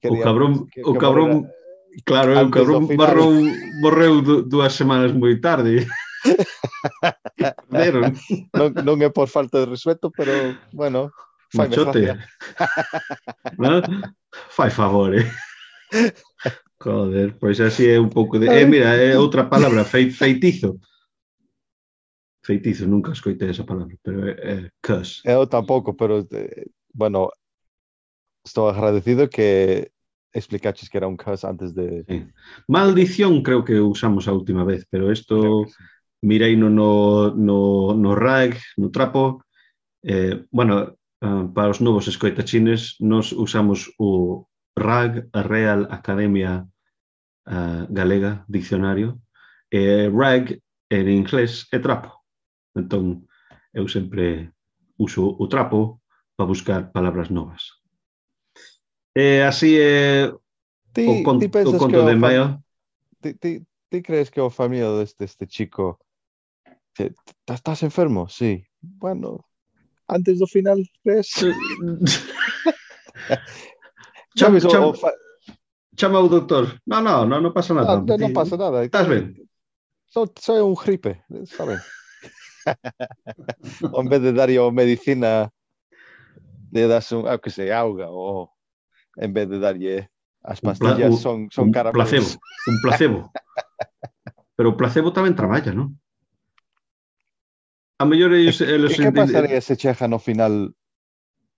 [0.00, 1.65] quería, o cabrón, que, o cabrón, que
[2.04, 3.06] Claro, eu cabrón final...
[3.06, 3.32] barrou,
[3.80, 5.86] morreu dúas semanas moi tarde.
[8.52, 11.08] non, non é por falta de respeto, pero, bueno,
[11.48, 12.20] fai Machote.
[13.56, 13.80] no?
[14.52, 15.24] fai favor, eh?
[16.76, 18.46] Joder, pois así é un pouco de...
[18.52, 20.76] Eh, mira, é outra palabra, fei, feitizo.
[22.44, 25.24] Feitizo, nunca escoitei esa palabra, pero é, é cus.
[25.24, 27.32] Eu tampouco, pero, eh, bueno,
[28.44, 29.88] estou agradecido que
[30.36, 32.04] explicaches que era un cas antes de...
[32.08, 32.26] Sí.
[32.68, 35.74] Maldición creo que usamos a última vez, pero isto sí.
[36.22, 39.44] mirei no, no, no, no RAG, no trapo.
[40.02, 44.46] Eh, bueno, eh, para os novos escoitachines, nos usamos o
[44.76, 46.68] RAG, a Real Academia
[47.46, 49.20] uh, Galega, Diccionario.
[49.70, 52.12] Eh, RAG en inglés é trapo.
[52.76, 53.26] Entón,
[53.72, 54.52] eu sempre
[55.00, 56.02] uso o trapo
[56.36, 57.85] para buscar palabras novas.
[59.16, 60.30] É, assim é
[60.92, 62.16] ti, o, con, o conto de
[63.22, 65.98] Ti, ti, ti, crees que a familia deste, deste chico
[66.98, 67.14] eh,
[67.48, 68.28] estás enfermo?
[68.28, 68.66] Sí.
[68.82, 69.40] Bueno,
[70.06, 71.32] antes do final, crees?
[74.36, 75.14] chama, chama, fa...
[75.96, 76.78] chama o doutor.
[76.86, 77.96] Não, não, não, não nada.
[77.96, 78.84] Não, não passa nada.
[78.84, 79.34] Estás bem?
[80.08, 81.78] Só, só é um gripe, está bem?
[83.96, 85.50] en vez de dar yo medicina,
[86.70, 88.10] le das un, ah, que sei, auga
[89.16, 90.10] en vez de darlle
[90.46, 92.08] as pastillas un, son, son caramelos.
[92.08, 92.30] Placebo,
[92.68, 93.18] un placebo.
[94.56, 95.98] Pero o placebo tamén traballa, non?
[97.98, 98.60] A mellor eles...
[98.60, 100.72] E, eh, eles e que pasaría se cheja no final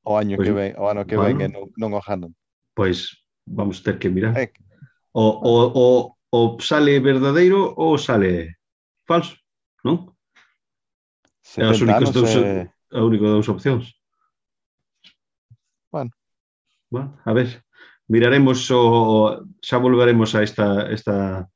[0.07, 2.33] o año pues, que ven, o ano que bueno, ven e non, non o janan?
[2.73, 4.33] Pois pues, vamos ter que mirar.
[4.39, 4.55] Eh,
[5.13, 5.85] o, o, o,
[6.31, 8.57] o sale verdadeiro ou sale
[9.05, 9.37] falso,
[9.85, 10.15] non?
[11.59, 13.03] É as únicas dous, a eh.
[13.03, 13.98] única dous opcións
[16.91, 17.65] bueno, a ver,
[18.09, 21.49] miraremos o xa volveremos a esta, esta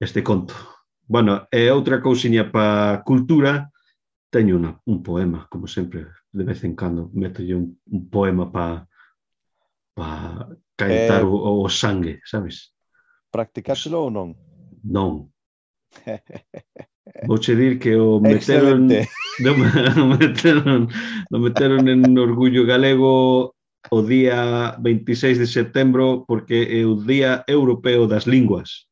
[0.00, 0.54] este conto.
[1.06, 3.70] Bueno, e outra cousiña para cultura,
[4.30, 8.88] teño una, un poema, como sempre, de vez en cando, meto un, un poema para
[9.94, 12.72] pa calentar eh, o, o sangue, sabes?
[13.30, 14.34] Practicárselo ou non?
[14.82, 15.28] Non.
[17.28, 19.50] Vou che dir que o meteron, no,
[19.94, 20.88] no meteron,
[21.30, 23.54] no meteron en orgullo galego
[23.90, 28.86] o día 26 de setembro porque é o Día Europeo das Linguas.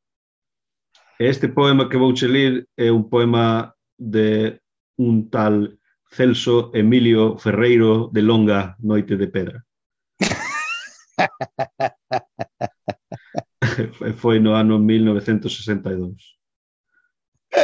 [1.19, 2.27] Este poema que vou che
[2.77, 4.61] é un poema de
[4.97, 5.79] un tal
[6.11, 9.65] Celso Emilio Ferreiro de Longa Noite de Pedra.
[14.17, 16.39] Foi no ano 1962.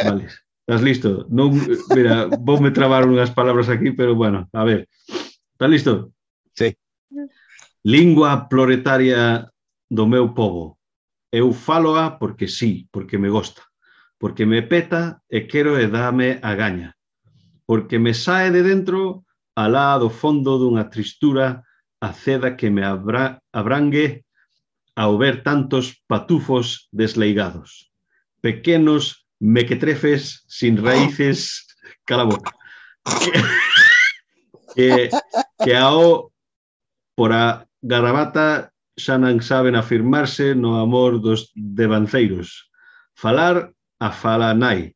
[0.04, 0.28] Vale.
[0.66, 1.26] Estás listo?
[1.30, 1.54] Non,
[1.94, 4.88] mira, vou me trabar unhas palabras aquí, pero bueno, a ver.
[5.54, 6.12] Estás listo?
[6.52, 6.76] Sí.
[7.84, 9.48] Lingua proletaria
[9.90, 10.78] do meu povo.
[11.30, 13.62] Eu faloa porque sí, porque me gosta,
[14.18, 16.96] porque me peta e quero e dame a gaña,
[17.66, 21.64] porque me sae de dentro alá do fondo dunha tristura
[22.00, 24.24] a ceda que me abra, abrangue
[24.94, 27.92] ao ver tantos patufos desleigados,
[28.40, 31.66] pequenos mequetrefes sin raíces,
[32.04, 32.52] cala boca,
[33.20, 33.32] que,
[34.74, 35.10] que,
[35.64, 36.32] que ao
[37.16, 42.68] Por a garrabata xa non saben afirmarse no amor dos devanceiros.
[43.16, 44.92] Falar a fala nai,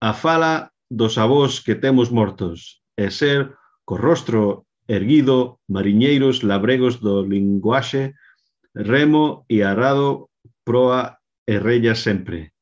[0.00, 3.54] a fala dos avós que temos mortos, e ser
[3.86, 8.14] co rostro erguido, mariñeiros labregos do linguaxe,
[8.74, 10.30] remo e arrado,
[10.64, 12.54] proa e rella sempre.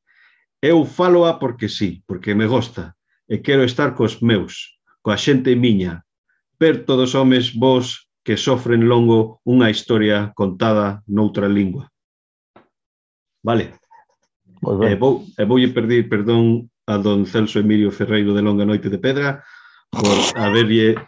[0.61, 2.97] Eu faloa porque sí, porque me gosta,
[3.29, 6.05] e quero estar cos meus, coa xente miña,
[6.59, 11.87] perto dos homes vos que sofren longo unha historia contada noutra lingua.
[13.39, 13.79] Vale.
[14.83, 18.67] E eh, vou, e eh, voulle pedir perdón a don Celso Emilio Ferreiro de Longa
[18.67, 19.47] Noite de Pedra
[19.95, 20.99] por haberlle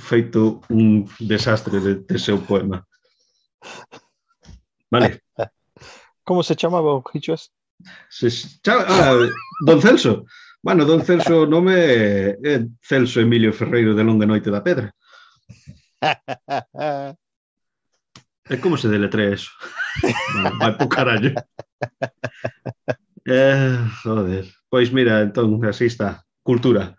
[0.00, 2.80] feito un desastre de, de seu poema.
[4.88, 5.20] Vale.
[6.24, 7.52] Como se chamaba o Hichos?
[8.08, 8.32] Se
[8.64, 9.28] chama, ah,
[9.68, 10.24] don Celso.
[10.64, 11.76] Bueno, don Celso nome
[12.40, 14.88] é Celso Emilio Ferreiro de Longa Noite da Pedra.
[18.50, 19.50] É como se deletrea eso.
[20.58, 21.32] Vai po carallo.
[23.26, 24.46] Eh, joder.
[24.68, 26.26] Pois mira, entón, así está.
[26.42, 26.98] Cultura.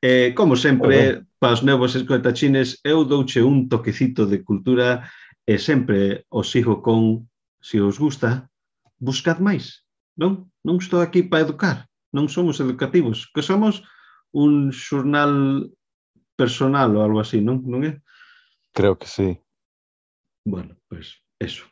[0.00, 1.26] Eh, como sempre, Hola.
[1.38, 5.10] para os novos escoitachines, eu douche un toquecito de cultura
[5.46, 7.26] e sempre os sigo con,
[7.58, 8.50] se os gusta,
[8.98, 9.82] buscad máis.
[10.14, 10.46] Non?
[10.62, 11.90] Non estou aquí para educar.
[12.14, 13.26] Non somos educativos.
[13.34, 13.82] Que somos
[14.30, 15.66] un xornal
[16.38, 17.62] personal ou algo así, non?
[17.66, 17.98] Non é?
[18.76, 19.40] Creo que sí.
[20.44, 21.64] Bueno, pois, pues, eso.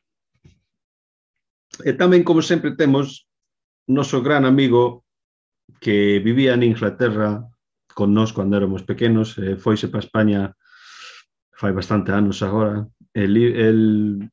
[1.85, 3.29] E tamén, como sempre, temos
[3.85, 5.05] noso gran amigo
[5.85, 7.45] que vivía en Inglaterra
[7.93, 10.57] con nós cando éramos pequenos, eh, foise para España
[11.53, 12.89] fai bastante anos agora.
[13.13, 13.81] El, el,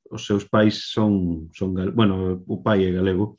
[0.08, 3.36] os seus pais son, son gal, bueno, o pai é galego.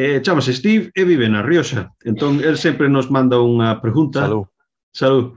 [0.00, 1.92] Eh, chamase Steve e vive na Rioxa.
[2.00, 4.24] Entón, el sempre nos manda unha pregunta.
[4.24, 4.48] Salud.
[4.88, 5.36] Salud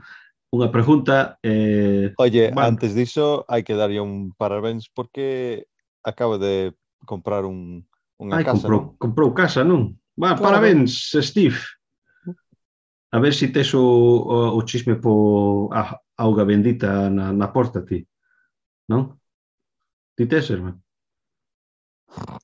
[0.52, 1.40] unha pregunta...
[1.40, 2.76] Eh, Oye, man...
[2.76, 5.64] antes diso, hai que darlle un parabéns porque
[6.04, 6.76] acaba de
[7.08, 7.88] comprar un,
[8.20, 8.68] unha Ai, casa.
[8.68, 9.00] Comprou, non?
[9.00, 9.96] comprou casa, non?
[10.12, 10.60] Va, claro.
[10.60, 11.56] parabéns, Steve.
[13.12, 17.48] A ver se si tes o, o, o chisme po a, auga bendita na, na
[17.48, 18.04] porta ti.
[18.92, 19.16] Non?
[20.12, 20.76] Ti tes, irmán?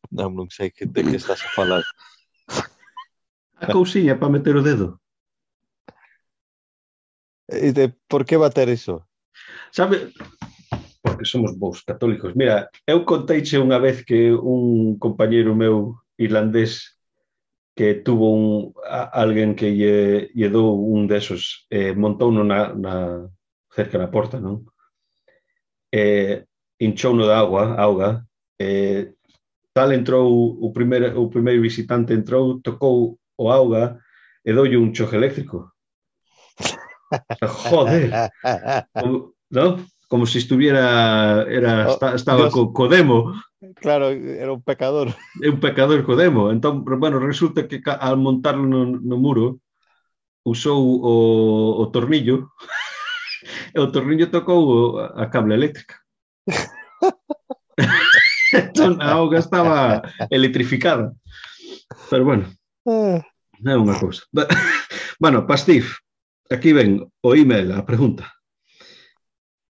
[0.08, 1.84] Non, non sei que, de que estás a falar.
[3.60, 4.96] A cousiña para meter o dedo.
[7.48, 9.08] Eh, e de, por que bater iso?
[9.72, 10.12] Sabe,
[11.02, 12.34] porque somos bons católicos.
[12.34, 16.98] Mira, eu conteiche unha vez que un compañeiro meu irlandés
[17.78, 22.94] que tuvo un, a, alguén que lle, lle dou un desos, eh, montou na, na,
[23.70, 24.66] cerca na porta, non?
[25.94, 26.42] Eh,
[26.82, 28.26] hinchou no de agua, auga,
[28.58, 29.14] eh,
[29.72, 30.26] tal entrou
[30.58, 34.02] o primeiro, o primeiro visitante entrou, tocou o auga
[34.42, 35.77] e doulle un choque eléctrico.
[37.42, 38.30] Joder.
[38.92, 39.78] Como, ¿No?
[40.08, 43.34] Como si estuviera, era, oh, estaba co, co demo.
[43.76, 45.12] Claro, era un pecador.
[45.42, 46.50] É un pecador co demo.
[46.50, 49.60] Entón, bueno, resulta que al montarlo no, no muro,
[50.44, 51.14] usou o,
[51.82, 52.48] o tornillo,
[53.74, 56.00] e o tornillo tocou a cable eléctrica.
[58.52, 61.12] entón, a auga estaba electrificada.
[62.08, 62.44] Pero bueno,
[62.88, 63.20] ah.
[63.60, 64.24] é unha cousa.
[65.18, 65.98] Bueno, Pastif,
[66.50, 68.32] Aquí ven o email, a pregunta.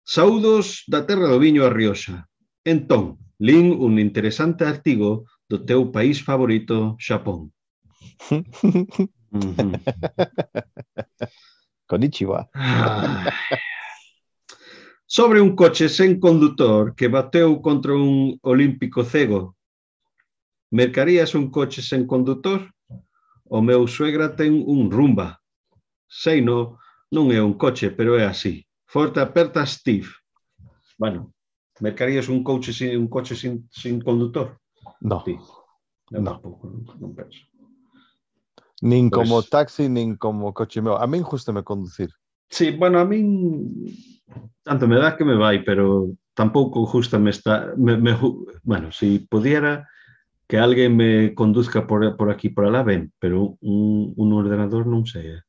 [0.05, 2.29] Saudos da terra do viño a Rioxa.
[2.61, 7.49] Entón, lin un interesante artigo do teu país favorito, Xapón.
[11.89, 12.53] Konnichiwa.
[15.09, 19.57] Sobre un coche sen condutor que bateu contra un olímpico cego.
[20.69, 22.69] Mercarías un coche sen condutor?
[23.49, 25.41] O meu suegra ten un rumba
[26.09, 26.81] Sei no,
[27.13, 28.65] non é un coche, pero é así.
[28.89, 30.09] Forte aperta Steve.
[30.97, 31.33] Bueno,
[31.81, 34.59] mercarías un coche sin, un coche sin, sin conductor?
[35.01, 35.23] No.
[35.25, 35.37] Sí.
[36.11, 36.33] Eu no.
[36.33, 37.45] tampouco, non, non penso.
[38.81, 39.29] Nin pues...
[39.29, 40.97] como taxi, nin como coche meu.
[40.97, 42.11] A min me conducir.
[42.49, 43.85] Sí, bueno, a min
[44.63, 47.75] tanto me dá que me vai, pero tampouco justame está...
[47.77, 48.17] Me, me,
[48.63, 49.89] bueno, se si pudiera
[50.47, 55.05] que alguén me conduzca por, por aquí, por alá, ben, pero un, un ordenador non
[55.05, 55.37] sei.
[55.37, 55.43] Eh?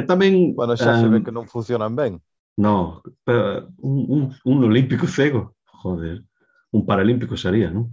[0.00, 0.56] E tamén...
[0.56, 2.16] Bueno, xa um, se ve que non funcionan ben.
[2.56, 6.24] No, pero un, un, un olímpico cego, joder,
[6.72, 7.92] un paralímpico sería, non?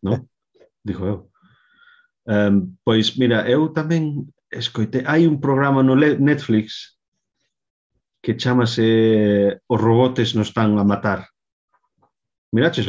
[0.00, 0.24] non?
[0.80, 1.18] Dijo eu.
[2.24, 5.04] Um, pois, mira, eu tamén escoitei...
[5.04, 6.96] Hai un programa no Netflix
[8.24, 11.28] que chamase Os robotes nos están a matar.
[12.50, 12.88] Miraches?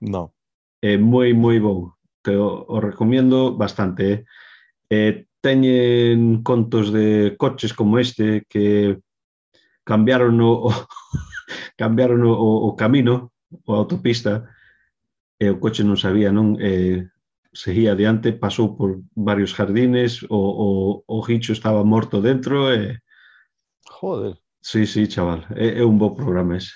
[0.00, 0.34] No.
[0.82, 1.96] É moi, moi bo.
[2.20, 4.02] Te o, o recomiendo bastante.
[4.04, 4.24] Eh?
[4.90, 8.98] Eh, teñen contos de coches como este que
[9.84, 10.70] cambiaron o, o
[11.76, 13.32] cambiaron o, o camino,
[13.64, 14.50] o autopista,
[15.38, 16.58] e o coche non sabía, non?
[16.58, 17.06] Eh,
[17.54, 20.68] seguía adiante, pasou por varios jardines, o, o,
[21.06, 22.98] o Hicho estaba morto dentro e...
[23.86, 24.36] Joder.
[24.60, 26.74] Sí, sí, chaval, é, é un bo programa ese.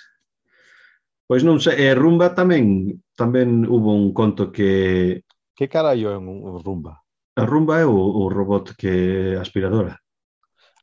[1.27, 5.27] Pois non sei, e Rumba tamén, tamén hubo un conto que...
[5.59, 7.02] Que carallo é un, un Rumba?
[7.35, 9.99] A rumba é o, o robot que é aspiradora.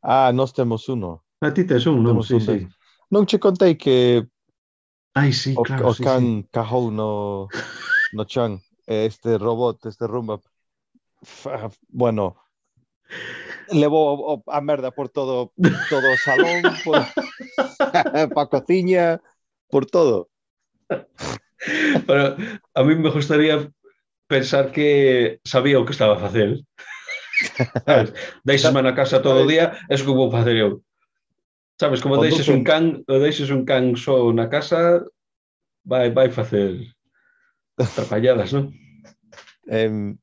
[0.02, 1.22] Ah, nós temos uno.
[1.42, 2.24] A ti tes un, non?
[2.24, 2.68] Sí, un sí.
[3.10, 4.28] Non che contei que
[5.14, 6.48] Ai, sí, o, claro, o sí, can sí.
[6.52, 7.48] cajou no,
[8.14, 10.40] no chan, este robot, este rumba,
[11.90, 12.36] bueno,
[13.72, 15.52] levou a merda por todo
[15.90, 17.02] todo o salón, por,
[18.36, 19.22] pa cociña,
[19.70, 20.30] por todo.
[20.88, 22.38] Pero
[22.74, 23.70] a mí me gustaría
[24.30, 26.62] pensar que sabía o que estaba a facer.
[27.86, 28.14] Sabes?
[28.46, 30.86] Deixesme na casa todo o día, é o que vou facer eu.
[31.82, 35.04] Sabes, como deixes un can, deixes un can só na casa,
[35.84, 36.78] vai vai facer
[37.98, 38.70] trapalladas, non?
[39.70, 40.18] Um,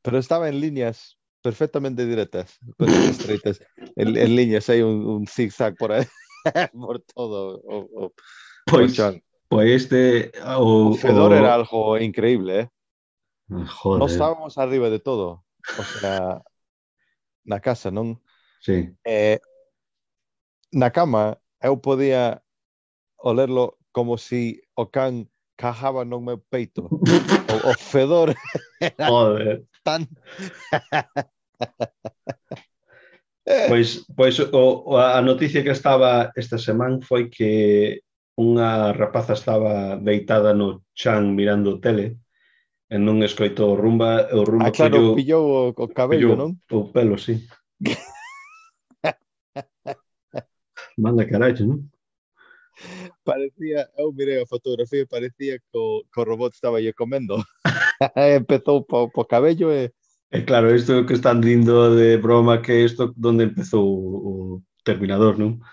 [0.00, 3.60] pero estaba en líneas perfectamente directas, estreitas.
[3.94, 6.08] En, en líneas hai un, un zigzag por aí,
[6.72, 8.02] por todo o, o,
[8.64, 9.20] pois, o chan.
[9.52, 10.32] Pois este...
[10.56, 11.36] O, o fedor o...
[11.36, 12.68] era algo increíble, eh?
[13.48, 14.00] Joder.
[14.00, 15.44] Nós estábamos arriba de todo.
[15.78, 16.42] O sea,
[17.44, 18.20] na casa, non?
[18.60, 18.90] Sí.
[19.04, 19.40] Eh,
[20.72, 22.42] na cama, eu podía
[23.20, 26.88] olerlo como se si o can cajaba no meu peito.
[27.52, 28.34] o, o fedor
[28.80, 29.64] era Joder.
[29.84, 30.08] tan...
[33.68, 38.02] pois, pois o, a noticia que estaba esta semana foi que
[38.34, 42.18] unha rapaza estaba deitada no chan mirando tele
[42.98, 46.50] non escoitou rumba, o rumba ah, claro, pillou, pillou o, o cabello, pillou, non?
[46.70, 47.46] O pelo, sí.
[50.98, 51.90] Manda carallo, non?
[53.24, 57.38] Parecía, eu mirei a fotografía e parecía que o, que o robot estaba lle comendo.
[58.16, 59.90] Empezou po, po cabello e...
[60.34, 65.64] E claro, isto que están dindo de broma que isto donde empezou o, Terminador, non?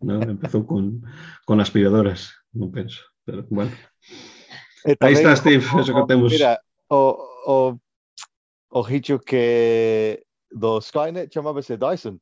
[0.00, 0.24] non?
[0.24, 1.04] Empezou con,
[1.44, 3.76] con aspiradoras, non penso, pero bueno.
[4.84, 6.30] Eh, e tamén, Aí está, Steve, o, eso que temos.
[6.32, 6.60] Mira,
[6.92, 7.00] o,
[7.48, 7.56] o,
[8.70, 10.22] o hicho que
[10.52, 12.20] do Skynet chamábase Dyson.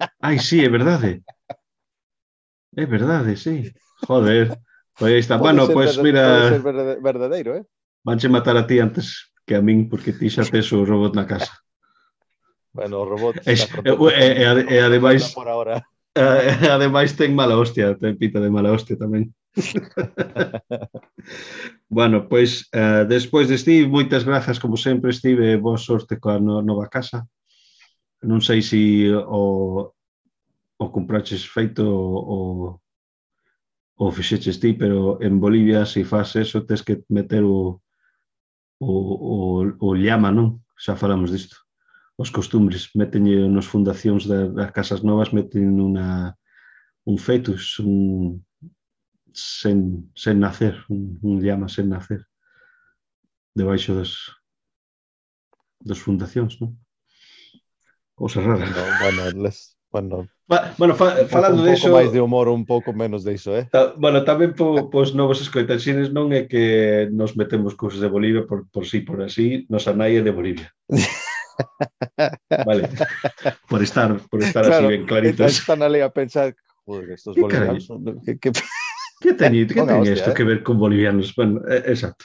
[0.20, 1.24] Ai, sí, é verdade.
[1.48, 2.82] Eh.
[2.82, 3.72] É verdade, eh, sí.
[4.06, 4.58] Joder.
[4.98, 5.36] Pois aí está.
[5.36, 6.50] Bueno, pois pues, mira...
[7.00, 7.64] verdadeiro, eh?
[8.04, 11.26] Vanche matar a ti antes que a min, porque ti xa tes o robot na
[11.26, 11.50] casa.
[12.74, 13.38] bueno, o robot...
[13.46, 13.92] E, e,
[14.42, 15.32] e, e ademais...
[15.32, 15.82] Por ahora.
[16.14, 19.34] Ademais ten mala hostia, ten pita de mala hostia tamén.
[21.88, 26.62] bueno, pois uh, despois de Steve, moitas grazas como sempre, Steve, boa sorte coa no,
[26.62, 27.26] nova casa.
[28.24, 28.84] Non sei se si
[29.14, 29.94] o
[30.74, 32.80] o compraches feito o
[33.94, 37.78] o fixeches ti, pero en Bolivia se si faz eso tes que meter o
[38.82, 39.38] o o,
[39.78, 40.66] o llama, non?
[40.74, 41.62] Xa falamos disto.
[42.18, 46.34] Os costumbres metenlle nos fundacións das, das casas novas meten unha
[47.06, 48.42] un fetus, un
[49.34, 52.22] sen, sen nacer, un, un llama sen nacer,
[53.54, 54.30] debaixo das,
[55.82, 56.78] das fundacións, non?
[58.14, 58.64] Cosa rara.
[58.64, 62.94] Bueno, bueno, les, bueno, ba, bueno fa, falando un pouco máis de humor, un pouco
[62.94, 63.66] menos de iso, eh?
[63.70, 68.46] Ta, bueno, tamén po, pos novos escoitaxines non é que nos metemos cousas de Bolivia
[68.46, 70.70] por, por sí, por así, nos nai é de Bolivia.
[72.66, 72.90] vale.
[73.68, 75.58] Por estar, por estar claro, así ben claritos.
[75.58, 76.54] Están ali a pensar,
[76.86, 78.22] joder, estos bolivianos son...
[78.22, 78.50] Que, que...
[79.20, 80.34] Que teñi, que teñi isto eh?
[80.34, 81.34] que ver con bolivianos?
[81.34, 82.24] Bueno, eh, exacto.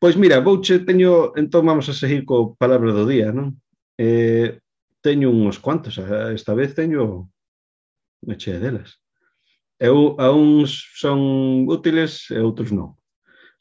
[0.00, 3.56] Pois mira, vouche, teño, entón vamos a seguir co palabra do día, non?
[3.96, 4.60] Eh,
[5.00, 7.30] teño uns cuantos, esta vez teño
[8.26, 8.98] unha chea delas.
[9.78, 12.98] Eu, a uns son útiles e outros non.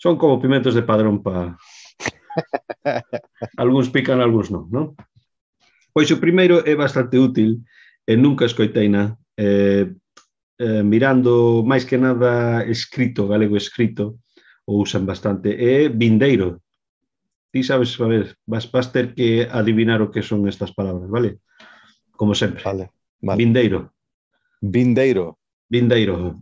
[0.01, 1.53] Son como pimentos de padrón pa...
[3.61, 4.85] algúns pican, algúns non, non?
[5.93, 7.61] Pois o primeiro é bastante útil
[8.05, 9.93] e nunca escoitei na, eh,
[10.57, 14.19] eh, mirando máis que nada escrito, galego escrito,
[14.65, 16.61] o usan bastante, é vindeiro.
[17.53, 21.39] Ti sabes, a ver, vas, vas ter que adivinar o que son estas palabras, vale?
[22.11, 22.61] Como sempre.
[22.65, 22.91] Vale,
[23.21, 23.37] vale.
[23.37, 23.93] Vindeiro.
[24.59, 25.37] Vindeiro.
[25.69, 26.35] Vindeiro.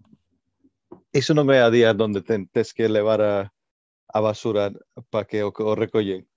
[1.11, 3.51] Iso non é a día onde ten, tes que levar a,
[4.11, 4.71] a basura
[5.11, 6.27] para que o, o recollen.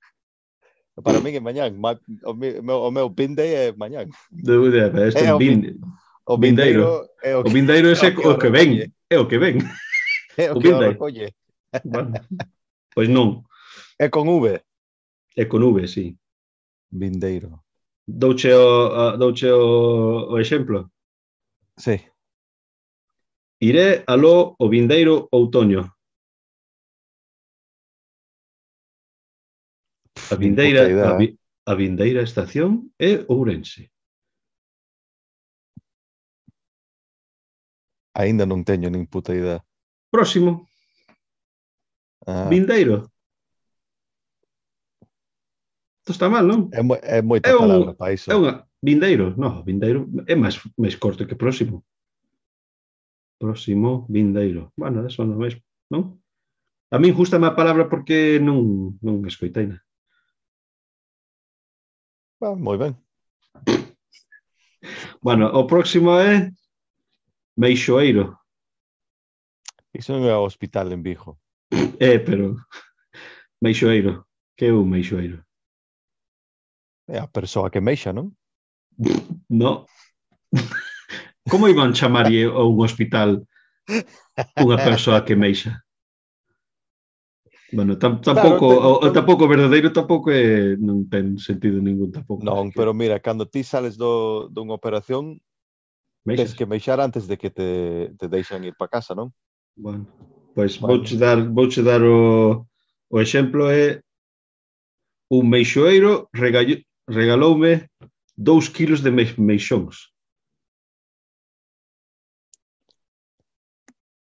[0.98, 1.78] Para min é mañán.
[1.78, 1.94] Ma,
[2.26, 4.10] o, meu, o meu bin day é mañán.
[4.30, 5.78] De, de, este é bin,
[6.28, 9.38] O vindeiro, é o, que, o vindeiro ese é o que ven, é o que
[9.38, 9.58] ven.
[10.36, 11.34] É o, o que o recolle.
[11.84, 12.12] Bueno,
[12.94, 13.42] pois non.
[13.98, 14.62] É con V.
[15.34, 16.16] É con V, sí.
[16.92, 17.64] Vindeiro.
[18.06, 20.92] Douche o, douche o, o exemplo?
[21.76, 21.96] Sí.
[23.60, 25.90] Iré aló o vindeiro outoño.
[30.30, 33.90] A vindeira, a, vi, a vindeira estación é Ourense.
[38.18, 39.62] Aínda non teño nin puta idea.
[40.10, 40.66] Próximo.
[42.26, 42.50] Ah.
[42.50, 43.06] Vindeiro.
[46.02, 46.66] Isto está mal, non?
[46.74, 48.26] É, mo é moita é un, palabra para iso.
[48.26, 48.66] É unha...
[48.82, 49.38] Vindeiro?
[49.38, 51.86] Non, vindeiro é máis, máis corto que próximo.
[53.38, 54.74] Próximo, vindeiro.
[54.74, 55.54] Bueno, eso non é,
[55.86, 56.18] non?
[56.90, 59.78] A min justa má palabra porque non, non escoitei na.
[62.42, 62.98] Ah, moi ben.
[65.22, 66.50] Bueno, o próximo é
[67.58, 68.38] Meixoeiro.
[69.90, 71.42] Iso non é o hospital en Vigo.
[71.98, 72.54] É, eh, pero...
[73.58, 74.30] Meixoeiro.
[74.54, 75.42] Que é un meixoeiro?
[77.10, 78.30] É a persoa que meixa, non?
[79.50, 79.90] No.
[81.50, 83.42] Como iban chamarlle a un hospital
[84.54, 85.82] unha persoa que meixa?
[87.72, 92.44] Bueno, tam, tampouco, claro, o, o, tampouco verdadeiro tampouco é, non ten sentido ningún tampouco.
[92.44, 95.40] Non, pero mira, cando ti sales do, dunha operación
[96.24, 96.50] Meixas?
[96.50, 99.32] Tens que meixar antes de que te, te deixan ir para casa, non?
[99.76, 100.06] Bueno,
[100.54, 100.96] pois bueno.
[100.96, 102.66] vouche dar, vouche dar o,
[103.10, 104.02] o exemplo é eh,
[105.30, 107.88] un meixoeiro regallo, regaloume
[108.36, 110.12] dous kilos de meixóns.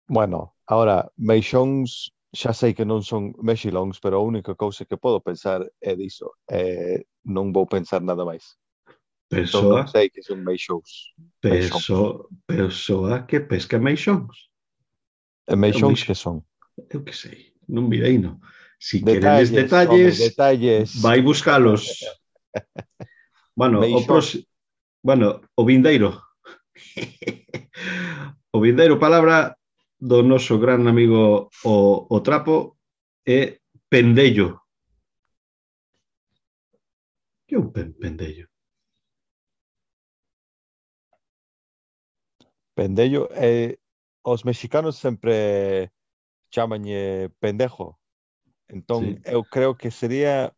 [0.08, 5.20] Bueno, ahora, meixóns xa sei que non son mexilóns, pero a única cousa que podo
[5.20, 6.32] pensar é diso.
[6.48, 8.56] Eh, non vou pensar nada máis
[9.32, 11.16] persoa, non sei que son meixóns.
[11.40, 14.52] Perso, persoa que pesca meixóns.
[15.48, 16.44] E meixóns que son?
[16.92, 18.44] Eu que sei, non mirei, non.
[18.76, 21.88] Si detalles, queredes detalles, home, detalles, vai buscalos.
[23.60, 24.04] bueno, meixón.
[24.04, 24.28] o pros...
[25.00, 26.20] bueno, o vindeiro.
[28.52, 29.56] o vindeiro palabra
[29.96, 32.76] do noso gran amigo o, o Trapo
[33.24, 34.60] é pendello.
[37.48, 38.51] Que é un pendello?
[42.82, 43.78] Pendello Eh,
[44.26, 45.94] os mexicanos sempre
[46.50, 48.02] chamanlle pendejo.
[48.68, 49.22] Entón, sí.
[49.22, 50.50] eu creo que sería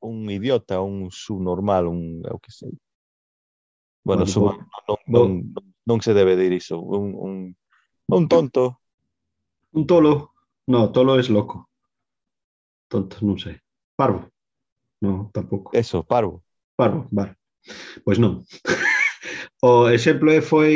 [0.00, 2.72] un idiota, un subnormal, un, eu que sei.
[4.08, 4.52] Bueno, bueno suma,
[4.88, 6.80] non, non, non, non se debe dir iso.
[6.80, 7.34] Un, un,
[8.08, 8.80] un tonto.
[9.76, 10.32] Un tolo.
[10.64, 11.68] No, tolo es loco.
[12.88, 13.60] Tonto, non sei.
[13.92, 14.32] Parvo.
[15.04, 15.76] No, tampouco.
[15.76, 16.40] Eso, parvo.
[16.72, 17.36] Parvo, vale.
[18.00, 18.40] Pois non.
[19.68, 20.74] O exemplo é foi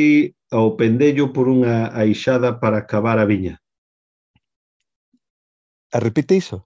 [0.51, 3.55] ao pendello por unha aixada para cavar a viña.
[5.97, 6.59] A repite iso?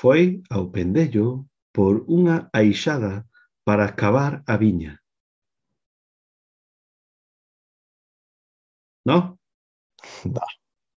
[0.00, 3.24] Foi ao pendello por unha aixada
[3.64, 5.00] para cavar a viña.
[9.08, 9.40] No?
[10.28, 10.44] Da.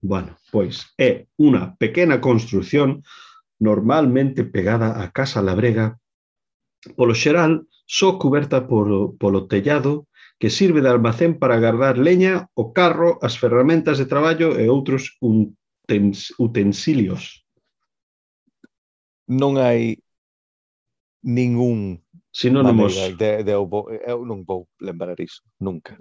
[0.00, 3.04] Bueno, pois é unha pequena construción
[3.60, 6.00] normalmente pegada á casa labrega,
[6.96, 10.06] polo xeral só cuberta polo, polo tellado
[10.38, 15.16] que sirve de almacén para guardar leña, o carro, as ferramentas de traballo e outros
[16.38, 17.42] utensilios.
[19.26, 19.98] Non hai
[21.24, 25.96] ningún sinónimos de, de, eu non vou lembrar iso, nunca.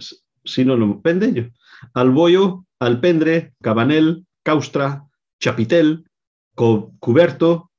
[0.46, 1.50] Sinónimo, pendello.
[1.96, 5.02] Alboio, alpendre, cabanel, caustra,
[5.42, 6.06] chapitel,
[6.54, 7.72] co, cuberto,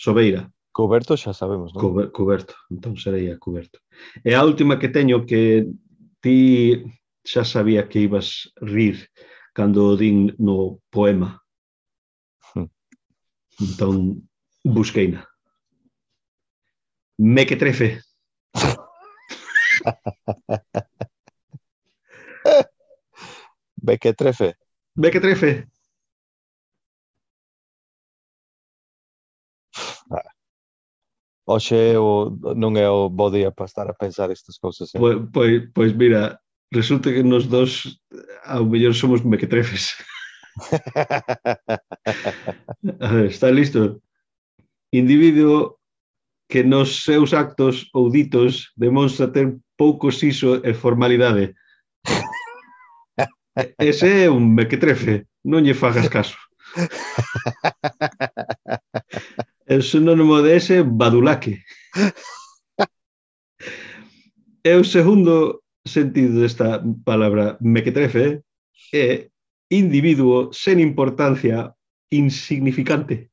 [0.00, 0.53] sobeira.
[0.74, 1.78] Coberto xa sabemos, non?
[1.78, 3.78] Cuber, coberto, entón sería coberto.
[4.26, 5.70] E a última que teño que
[6.18, 6.82] ti
[7.22, 9.06] xa sabía que ibas rir
[9.54, 11.38] cando o din no poema.
[12.58, 12.66] Hm.
[13.62, 14.26] Entón,
[14.66, 15.30] busqueina.
[17.22, 18.02] Me que trefe.
[23.84, 24.56] Bequetrefe.
[24.94, 25.68] Bequetrefe.
[31.46, 34.88] Oxe o, non é o bo día para estar a pensar estas cousas.
[34.94, 34.98] Eh?
[34.98, 36.40] Pois, pois, pois mira,
[36.72, 38.00] resulta que nos dos
[38.48, 39.92] ao mellor somos mequetrefes.
[43.00, 44.00] a ver, está listo?
[44.88, 45.76] Individuo
[46.48, 51.52] que nos seus actos ou ditos demonstra ter pouco siso e formalidade.
[53.78, 56.40] Ese é un mequetrefe, non lle fagas caso.
[59.66, 61.64] É sinónimo de ese badulaque.
[64.64, 68.40] e o segundo sentido desta palabra mequetrefe
[68.92, 68.92] eh?
[68.92, 69.28] é
[69.72, 71.72] individuo sen importancia
[72.12, 73.30] insignificante.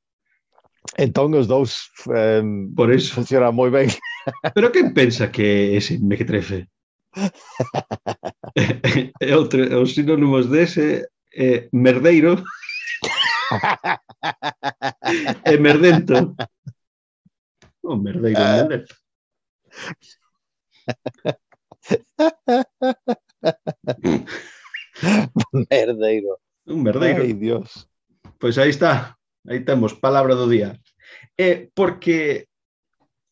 [0.97, 2.43] Entón os dous eh,
[2.75, 3.15] Por eso.
[3.15, 3.91] funciona moi ben.
[4.55, 6.67] Pero quen pensa que é ese mequetrefe?
[9.19, 11.03] e outro, os sinónimos dese
[11.35, 12.39] é merdeiro
[15.45, 16.35] e merdento.
[17.83, 18.61] O oh, merdeiro ah.
[18.61, 18.93] merdento.
[25.71, 26.37] merdeiro.
[26.67, 27.23] Un merdeiro.
[27.23, 27.89] Ai, Dios.
[28.37, 29.17] Pois aí está.
[29.47, 30.79] Aí temos palabra do día.
[31.35, 32.45] É porque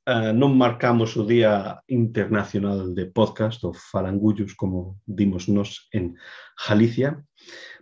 [0.09, 6.17] uh, ah, non marcamos o Día Internacional de Podcast ou Falangullos, como dimos nos en
[6.57, 7.21] Galicia,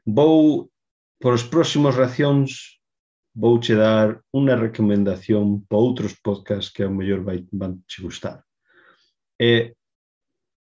[0.04, 0.68] vou
[1.20, 2.78] Por os próximos racións
[3.34, 8.42] vouche dar unha recomendación para outros podcasts que ao mellor vai, van che gustar.
[9.38, 9.78] E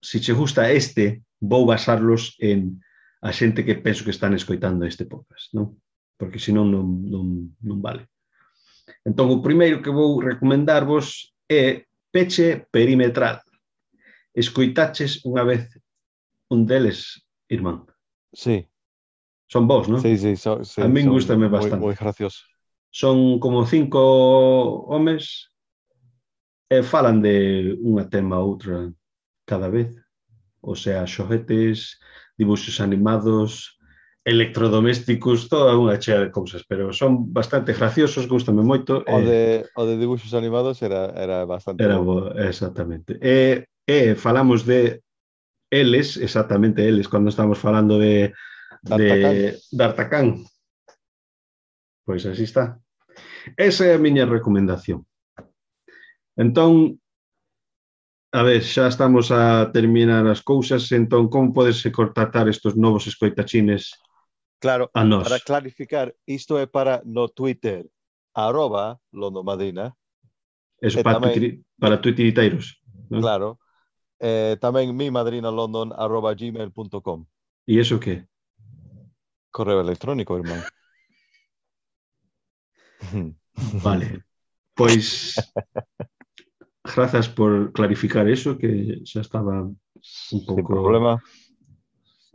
[0.01, 2.81] se che gusta este, vou basarlos en
[3.21, 5.81] a xente que penso que están escoitando este podcast, non?
[6.21, 7.27] Porque senón non, non,
[7.65, 8.09] non vale.
[9.09, 13.41] Entón, o primeiro que vou recomendarvos é Peche Perimetral.
[14.37, 15.65] Escoitaches unha vez
[16.53, 17.89] un deles, irmán?
[18.33, 18.69] Sí.
[19.47, 20.03] Son vos, non?
[20.03, 21.79] Sí, sí, so, sí a min gustame bastante.
[21.79, 22.43] Moi, moi gracioso.
[22.91, 24.01] Son como cinco
[24.91, 25.55] homes
[26.67, 28.91] e falan de unha tema a outra
[29.47, 29.95] cada vez.
[30.59, 32.03] O sea, xoguetes,
[32.35, 33.79] dibuxos animados,
[34.27, 39.07] electrodomésticos, toda unha chea de cousas, pero son bastante graciosos, gustame moito.
[39.07, 41.87] O de, eh, o de dibuxos animados era, era bastante...
[41.87, 43.15] Era bo, exactamente.
[43.23, 45.07] E, e falamos de
[45.71, 48.35] eles, exactamente eles, cando estamos falando de
[48.87, 50.47] de D'Artacán.
[52.07, 52.79] Pois así está.
[53.57, 55.03] Esa é a miña recomendación.
[56.37, 57.01] Entón,
[58.31, 63.91] a ver, xa estamos a terminar as cousas, entón, como podes contactar estes novos escoitachines
[64.59, 65.29] Claro, a nós?
[65.29, 67.87] para clarificar, isto é para no Twitter,
[68.35, 69.93] arroba Londomadina.
[70.81, 71.49] Eso para, tamén, tuitiri,
[71.81, 72.81] para tuitiriteiros.
[73.09, 73.21] ¿no?
[73.21, 73.59] Claro.
[74.21, 77.25] Eh, tamén mi madrina london arroba gmail.com.
[77.69, 78.25] E iso que?
[79.57, 80.61] Correo electrónico, irmán.
[83.83, 84.23] Vale.
[84.75, 85.35] Pois
[86.85, 91.17] grazas por clarificar eso que xa estaba un pouco Sin problema.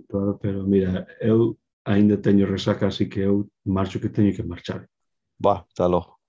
[0.09, 1.53] Claro, pero mira, eu
[1.85, 4.89] aínda teño resaca, así que eu marcho que teño que marchar.
[5.37, 6.20] Va, talo.